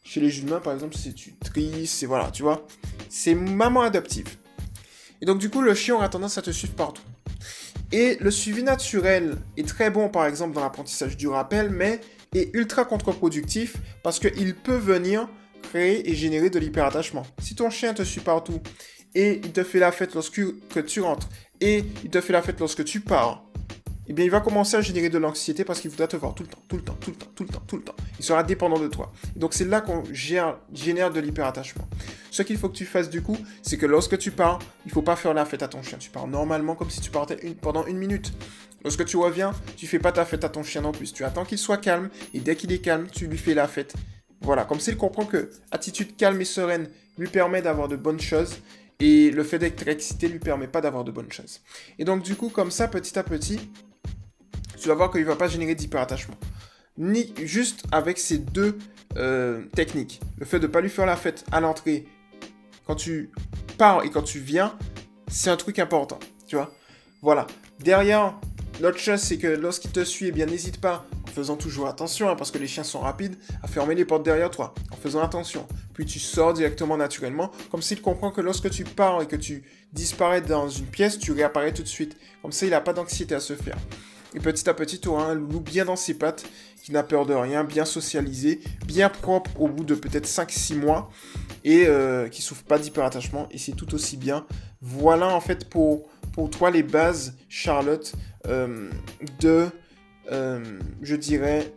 chez 0.04 0.22
les 0.22 0.40
humains 0.40 0.60
par 0.60 0.74
exemple, 0.74 0.96
c'est 0.98 1.14
triste, 1.40 1.94
c'est 1.94 2.08
voilà, 2.08 2.32
tu 2.32 2.42
vois, 2.42 2.66
c'est 3.10 3.36
maman 3.36 3.82
adoptive. 3.82 4.38
Et 5.22 5.26
donc 5.26 5.38
du 5.38 5.52
coup, 5.52 5.62
le 5.62 5.76
chien 5.76 5.94
aura 5.94 6.10
tendance 6.10 6.40
à 6.40 6.42
te 6.42 6.50
suivre 6.50 6.74
partout. 6.74 7.04
Et 7.92 8.18
le 8.20 8.32
suivi 8.32 8.64
naturel 8.64 9.38
est 9.56 9.68
très 9.68 9.92
bon, 9.92 10.10
par 10.10 10.26
exemple, 10.26 10.56
dans 10.56 10.62
l'apprentissage 10.62 11.18
du 11.18 11.28
rappel, 11.28 11.70
mais 11.70 12.02
est 12.34 12.50
ultra 12.54 12.86
contre-productif 12.86 13.76
parce 14.02 14.18
qu'il 14.18 14.56
peut 14.56 14.78
venir 14.78 15.30
créer 15.62 16.10
et 16.10 16.16
générer 16.16 16.50
de 16.50 16.58
l'hyperattachement. 16.58 17.24
Si 17.40 17.54
ton 17.54 17.70
chien 17.70 17.94
te 17.94 18.02
suit 18.02 18.22
partout 18.22 18.62
et 19.16 19.42
il 19.44 19.52
te 19.52 19.64
fait 19.64 19.80
la 19.80 19.92
fête 19.92 20.14
lorsque 20.14 20.42
tu 20.86 21.02
rentres 21.02 21.30
et 21.60 21.84
il 22.04 22.10
te 22.10 22.22
fait 22.22 22.34
la 22.34 22.42
fête 22.42 22.60
lorsque 22.60 22.84
tu 22.84 23.02
pars, 23.02 23.44
eh 24.08 24.14
bien, 24.14 24.26
il 24.26 24.32
va 24.32 24.42
commencer 24.42 24.76
à 24.76 24.82
générer 24.82 25.10
de 25.10 25.18
l'anxiété 25.18 25.64
parce 25.64 25.80
qu'il 25.80 25.90
voudra 25.90 26.08
te 26.08 26.18
voir 26.18 26.34
tout 26.34 26.44
le 26.44 26.50
temps, 26.50 26.62
tout 26.68 26.76
le 26.76 26.82
temps, 26.82 26.98
tout 27.00 27.12
le 27.12 27.16
temps, 27.16 27.30
tout 27.34 27.44
le 27.44 27.50
temps, 27.50 27.64
tout 27.66 27.78
le 27.78 27.84
temps. 27.84 27.96
Il 28.20 28.26
sera 28.26 28.44
dépendant 28.44 28.80
de 28.80 28.88
toi. 28.88 29.14
donc, 29.38 29.54
c'est 29.54 29.64
là 29.64 29.80
qu'on 29.80 30.04
génère 30.12 31.12
de 31.14 31.20
l'hyperattachement. 31.20 31.88
Ce 32.32 32.42
qu'il 32.42 32.58
faut 32.58 32.68
que 32.68 32.76
tu 32.76 32.86
fasses 32.86 33.10
du 33.10 33.22
coup, 33.22 33.38
c'est 33.62 33.78
que 33.78 33.86
lorsque 33.86 34.18
tu 34.18 34.32
pars, 34.32 34.60
il 34.86 34.92
faut 34.92 35.02
pas 35.02 35.16
faire 35.16 35.34
la 35.34 35.46
fête 35.46 35.64
à 35.64 35.68
ton 35.68 35.84
chien. 35.84 35.98
Tu 35.98 36.10
pars 36.10 36.28
normalement 36.28 36.76
comme 36.76 36.90
si 36.90 37.00
tu 37.00 37.12
partais 37.12 37.38
pendant 37.62 37.86
une 37.86 37.98
minute. 37.98 38.34
Lorsque 38.84 39.06
tu 39.06 39.18
reviens, 39.18 39.54
tu 39.78 39.86
fais 39.88 40.00
pas 40.00 40.12
ta 40.12 40.26
fête 40.26 40.44
à 40.44 40.50
ton 40.50 40.64
chien 40.64 40.82
non 40.82 40.92
plus. 40.92 41.14
Tu 41.14 41.24
attends 41.24 41.46
qu'il 41.46 41.60
soit 41.60 41.78
calme 41.78 42.10
et 42.34 42.40
dès 42.40 42.56
qu'il 42.56 42.72
est 42.74 42.80
calme, 42.80 43.08
tu 43.12 43.28
lui 43.28 43.38
fais 43.38 43.54
la 43.54 43.68
fête. 43.68 43.94
Voilà, 44.42 44.66
comme 44.66 44.80
s'il 44.80 44.98
comprend 44.98 45.26
que 45.26 45.52
attitude 45.72 46.18
calme 46.18 46.42
et 46.42 46.46
sereine 46.46 46.90
lui 47.18 47.28
permet 47.28 47.62
d'avoir 47.62 47.88
de 47.88 47.96
bonnes 47.96 48.20
choses 48.20 48.58
et 49.02 49.32
le 49.32 49.44
fait 49.44 49.58
d'être 49.58 49.88
excité 49.88 50.28
lui 50.28 50.38
permet 50.38 50.68
pas 50.68 50.80
d'avoir 50.80 51.04
de 51.04 51.12
bonnes 51.12 51.32
choses. 51.32 51.62
Et 51.98 52.06
donc 52.06 52.22
du 52.22 52.36
coup, 52.36 52.50
comme 52.50 52.70
ça, 52.70 52.88
petit 52.88 53.18
à 53.18 53.24
petit, 53.24 53.72
tu 54.80 54.88
vas 54.88 54.94
voir 54.94 55.12
qu'il 55.12 55.26
va 55.26 55.36
pas 55.36 55.48
générer 55.48 55.74
d'hyperattachement. 55.74 56.36
Ni 56.98 57.34
juste 57.44 57.84
avec 57.92 58.20
ces 58.20 58.38
deux 58.38 58.78
euh, 59.18 59.64
techniques. 59.76 60.22
Le 60.38 60.46
fait 60.46 60.60
de 60.60 60.68
pas 60.68 60.82
lui 60.82 60.90
faire 60.90 61.08
la 61.08 61.16
fête 61.16 61.46
à 61.52 61.60
l'entrée, 61.60 62.06
quand 62.86 62.96
tu 62.96 63.32
pars 63.78 64.04
et 64.04 64.12
quand 64.12 64.22
tu 64.22 64.40
viens, 64.40 64.78
c'est 65.28 65.50
un 65.50 65.58
truc 65.58 65.80
important. 65.80 66.20
Tu 66.46 66.56
vois 66.56 66.72
Voilà. 67.24 67.48
Derrière, 67.80 68.40
l'autre 68.80 68.98
chose, 68.98 69.20
c'est 69.20 69.38
que 69.38 69.48
lorsqu'il 69.48 69.92
te 69.92 70.04
suit, 70.04 70.28
eh 70.28 70.32
bien, 70.32 70.46
n'hésite 70.46 70.80
pas, 70.80 71.06
en 71.28 71.32
faisant 71.32 71.56
toujours 71.56 71.88
attention, 71.88 72.30
hein, 72.30 72.36
parce 72.36 72.52
que 72.52 72.58
les 72.58 72.68
chiens 72.68 72.84
sont 72.84 73.00
rapides, 73.00 73.36
à 73.64 73.68
fermer 73.68 73.96
les 73.96 74.06
portes 74.06 74.24
derrière 74.24 74.50
toi, 74.50 74.74
en 74.92 74.96
faisant 74.96 75.22
attention. 75.22 75.68
Puis 75.94 76.06
tu 76.06 76.20
sors 76.20 76.54
directement 76.54 76.98
naturellement, 76.98 77.52
comme 77.72 77.82
s'il 77.82 78.02
comprend 78.02 78.32
que 78.32 78.42
lorsque 78.42 78.70
tu 78.70 78.84
pars 78.84 79.22
et 79.22 79.28
que 79.28 79.36
tu 79.36 79.64
disparais 79.94 80.42
dans 80.42 80.70
une 80.70 80.86
pièce, 80.86 81.20
tu 81.20 81.32
réapparais 81.32 81.74
tout 81.74 81.84
de 81.84 81.88
suite. 81.88 82.16
Comme 82.42 82.52
ça, 82.52 82.66
il 82.66 82.70
n'a 82.70 82.82
pas 82.82 82.94
d'anxiété 82.94 83.36
à 83.36 83.40
se 83.40 83.54
faire. 83.54 83.78
Et 84.34 84.40
petit 84.40 84.70
à 84.70 84.74
petit, 84.74 85.00
tu 85.00 85.10
auras 85.10 85.26
un 85.26 85.34
loulou 85.34 85.60
bien 85.60 85.86
dans 85.86 85.98
ses 85.98 86.14
pattes, 86.14 86.46
qui 86.82 86.92
n'a 86.92 87.04
peur 87.04 87.26
de 87.26 87.34
rien, 87.34 87.64
bien 87.64 87.86
socialisé, 87.86 88.62
bien 88.86 89.10
propre 89.10 89.52
au 89.60 89.68
bout 89.68 89.84
de 89.84 89.94
peut-être 89.94 90.28
5-6 90.28 90.76
mois, 90.76 91.10
et 91.64 91.86
euh, 91.88 92.28
qui 92.30 92.42
souffre 92.42 92.64
pas 92.64 92.80
d'hyperattachement, 92.80 93.48
et 93.52 93.58
c'est 93.58 93.74
tout 93.74 93.94
aussi 93.94 94.18
bien. 94.18 94.46
Voilà 94.82 95.28
en 95.28 95.42
fait 95.42 95.70
pour, 95.70 96.10
pour 96.34 96.50
toi 96.50 96.72
les 96.72 96.84
bases, 96.84 97.36
Charlotte, 97.50 98.14
euh, 98.48 98.90
de, 99.40 99.68
euh, 100.32 100.80
je 101.02 101.16
dirais, 101.16 101.74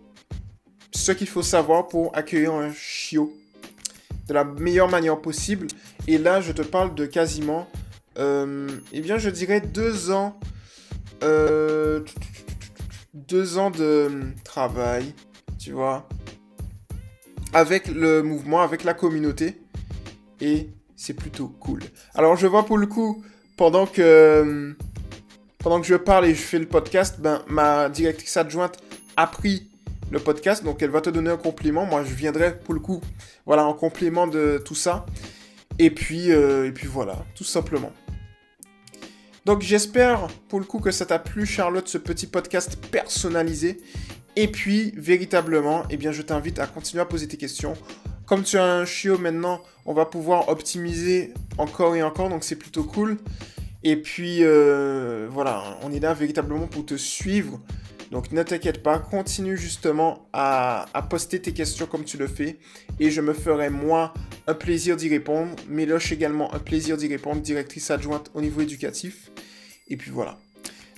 ce 0.93 1.12
qu'il 1.12 1.29
faut 1.29 1.43
savoir 1.43 1.88
pour 1.88 2.17
accueillir 2.17 2.55
un 2.55 2.73
chiot 2.73 3.33
de 4.29 4.35
la 4.35 4.45
meilleure 4.45 4.88
manière 4.88 5.21
possible. 5.21 5.67
Et 6.07 6.19
là, 6.19 6.40
je 6.40 6.53
te 6.53 6.62
parle 6.62 6.95
de 6.95 7.07
quasiment, 7.07 7.69
eh 8.17 9.01
bien, 9.01 9.19
je 9.19 9.29
dirais 9.29 9.61
deux 9.61 10.11
ans. 10.11 10.38
Euh, 11.23 12.05
deux 13.14 13.59
ans 13.59 13.71
de 13.71 14.11
travail, 14.43 15.14
tu 15.59 15.71
vois, 15.71 16.09
avec 17.53 17.87
le 17.87 18.23
mouvement, 18.23 18.61
avec 18.61 18.83
la 18.83 18.93
communauté, 18.93 19.62
et 20.40 20.69
c'est 20.97 21.14
plutôt 21.14 21.49
cool. 21.49 21.81
Alors 22.14 22.37
je 22.37 22.47
vois 22.49 22.67
pour 22.67 22.77
le 22.77 22.87
coup, 22.87 23.25
pendant 23.57 23.87
que 23.87 24.75
pendant 25.59 25.81
que 25.81 25.87
je 25.87 25.95
parle 25.95 26.27
et 26.27 26.35
je 26.35 26.43
fais 26.43 26.59
le 26.59 26.67
podcast, 26.67 27.21
ben 27.21 27.43
ma 27.49 27.88
directrice 27.88 28.37
adjointe 28.37 28.79
a 29.17 29.27
pris 29.27 29.71
le 30.11 30.19
podcast, 30.19 30.62
donc 30.62 30.83
elle 30.83 30.90
va 30.90 31.01
te 31.01 31.11
donner 31.11 31.31
un 31.31 31.37
compliment. 31.37 31.87
Moi, 31.87 32.05
je 32.05 32.14
viendrai 32.14 32.59
pour 32.59 32.75
le 32.75 32.81
coup, 32.81 33.01
voilà, 33.47 33.64
en 33.64 33.73
complément 33.73 34.27
de 34.27 34.62
tout 34.64 34.75
ça. 34.75 35.07
Et 35.79 35.90
puis, 35.90 36.31
euh, 36.31 36.67
et 36.67 36.73
puis 36.73 36.87
voilà, 36.87 37.25
tout 37.35 37.45
simplement. 37.45 37.93
Donc 39.45 39.61
j'espère 39.61 40.29
pour 40.49 40.59
le 40.59 40.64
coup 40.64 40.79
que 40.79 40.90
ça 40.90 41.05
t'a 41.05 41.19
plu 41.19 41.45
Charlotte, 41.47 41.88
ce 41.88 41.99
petit 41.99 42.27
podcast 42.27 42.79
personnalisé. 42.90 43.81
Et 44.37 44.49
puis 44.49 44.93
véritablement, 44.97 45.83
eh 45.90 45.97
bien 45.97 46.12
je 46.12 46.23
t'invite 46.23 46.59
à 46.59 46.67
continuer 46.67 47.03
à 47.03 47.07
poser 47.07 47.29
tes 47.29 47.37
questions. 47.37 47.75
Comme 48.26 48.42
tu 48.42 48.56
as 48.56 48.64
un 48.64 48.84
chiot 48.84 49.18
maintenant, 49.18 49.60
on 49.84 49.92
va 49.92 50.06
pouvoir 50.06 50.48
optimiser 50.48 51.34
encore 51.58 51.94
et 51.94 52.02
encore, 52.02 52.30
donc 52.30 52.42
c'est 52.42 52.56
plutôt 52.56 52.84
cool. 52.84 53.18
Et 53.82 53.96
puis 53.96 54.38
euh, 54.40 55.28
voilà, 55.30 55.78
on 55.82 55.92
est 55.92 56.00
là 56.00 56.14
véritablement 56.14 56.66
pour 56.66 56.87
te 56.87 56.94
suivre. 56.94 57.60
Donc 58.10 58.32
ne 58.32 58.42
t'inquiète 58.42 58.82
pas, 58.82 58.98
continue 58.98 59.58
justement 59.58 60.28
à, 60.32 60.87
poster 61.10 61.40
tes 61.42 61.52
questions 61.52 61.87
comme 61.87 62.04
tu 62.04 62.16
le 62.16 62.26
fais. 62.26 62.58
Et 62.98 63.10
je 63.10 63.20
me 63.20 63.34
ferai 63.34 63.68
moi 63.68 64.14
un 64.46 64.54
plaisir 64.54 64.96
d'y 64.96 65.08
répondre. 65.08 65.54
Méloche 65.68 66.12
également 66.12 66.54
un 66.54 66.60
plaisir 66.60 66.96
d'y 66.96 67.08
répondre, 67.08 67.42
directrice 67.42 67.90
adjointe 67.90 68.30
au 68.32 68.40
niveau 68.40 68.62
éducatif. 68.62 69.30
Et 69.88 69.96
puis 69.96 70.10
voilà. 70.10 70.38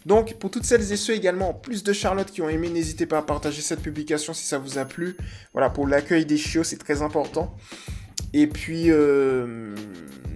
Donc, 0.07 0.35
pour 0.35 0.53
toutes 0.53 0.65
celles 0.65 0.93
et 0.93 0.97
ceux 0.97 1.15
également, 1.15 1.53
plus 1.53 1.83
de 1.83 1.93
Charlotte 1.93 2.31
qui 2.31 2.41
ont 2.41 2.49
aimé, 2.49 2.69
n'hésitez 2.69 3.07
pas 3.07 3.19
à 3.19 3.23
partager 3.23 3.61
cette 3.61 3.83
publication 3.83 4.33
si 4.33 4.47
ça 4.47 4.57
vous 4.57 4.79
a 4.79 4.85
plu. 4.85 5.17
Voilà, 5.53 5.69
pour 5.69 5.89
l'accueil 5.89 6.25
des 6.25 6.37
chiots, 6.37 6.63
c'est 6.63 6.77
très 6.77 7.03
important. 7.03 7.57
Et 8.33 8.47
puis, 8.47 8.93
euh, 8.93 9.75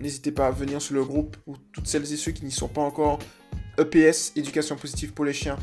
n'hésitez 0.03 0.33
pas 0.33 0.49
à 0.49 0.51
venir 0.51 0.83
sur 0.83 0.97
le 0.97 1.05
groupe 1.05 1.37
pour 1.45 1.57
toutes 1.73 1.87
celles 1.87 2.13
et 2.13 2.17
ceux 2.17 2.33
qui 2.33 2.45
n'y 2.45 2.51
sont 2.51 2.67
pas 2.67 2.81
encore. 2.81 3.21
EPS, 3.79 4.33
éducation 4.35 4.75
positive 4.75 5.13
pour 5.13 5.25
les 5.25 5.33
chiens. 5.33 5.57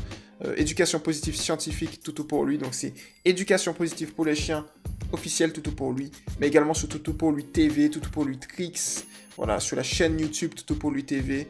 Euh, 0.44 0.54
éducation 0.56 1.00
positive 1.00 1.36
scientifique, 1.36 2.00
tout 2.02 2.24
pour 2.24 2.44
lui. 2.44 2.58
Donc 2.58 2.74
c'est 2.74 2.94
éducation 3.24 3.74
positive 3.74 4.14
pour 4.14 4.24
les 4.24 4.34
chiens, 4.34 4.66
officiel 5.12 5.52
tout 5.52 5.62
pour 5.72 5.92
lui. 5.92 6.10
Mais 6.40 6.46
également 6.46 6.74
sur 6.74 6.88
tout 6.88 7.14
pour 7.14 7.32
lui 7.32 7.44
TV, 7.44 7.90
tout 7.90 8.00
pour 8.00 8.24
lui 8.24 8.38
Trix. 8.38 9.04
Voilà, 9.36 9.60
sur 9.60 9.76
la 9.76 9.82
chaîne 9.82 10.18
YouTube 10.18 10.52
tout 10.66 10.76
pour 10.76 10.90
lui 10.90 11.04
TV. 11.04 11.46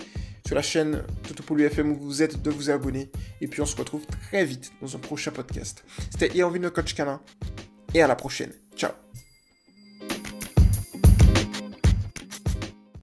Sur 0.46 0.54
la 0.54 0.62
chaîne 0.62 1.02
tout 1.22 1.42
pour 1.42 1.56
lui 1.56 1.64
FM 1.64 1.92
où 1.92 1.96
vous 1.96 2.22
êtes 2.22 2.40
de 2.40 2.50
vous 2.50 2.70
abonner. 2.70 3.10
Et 3.40 3.48
puis 3.48 3.60
on 3.60 3.66
se 3.66 3.76
retrouve 3.76 4.06
très 4.06 4.44
vite 4.44 4.72
dans 4.80 4.96
un 4.96 4.98
prochain 4.98 5.30
podcast. 5.30 5.84
C'était 6.10 6.34
Irvine 6.36 6.62
le 6.62 6.70
coach 6.70 6.94
canin. 6.94 7.20
Et 7.94 8.02
à 8.02 8.06
la 8.06 8.16
prochaine. 8.16 8.52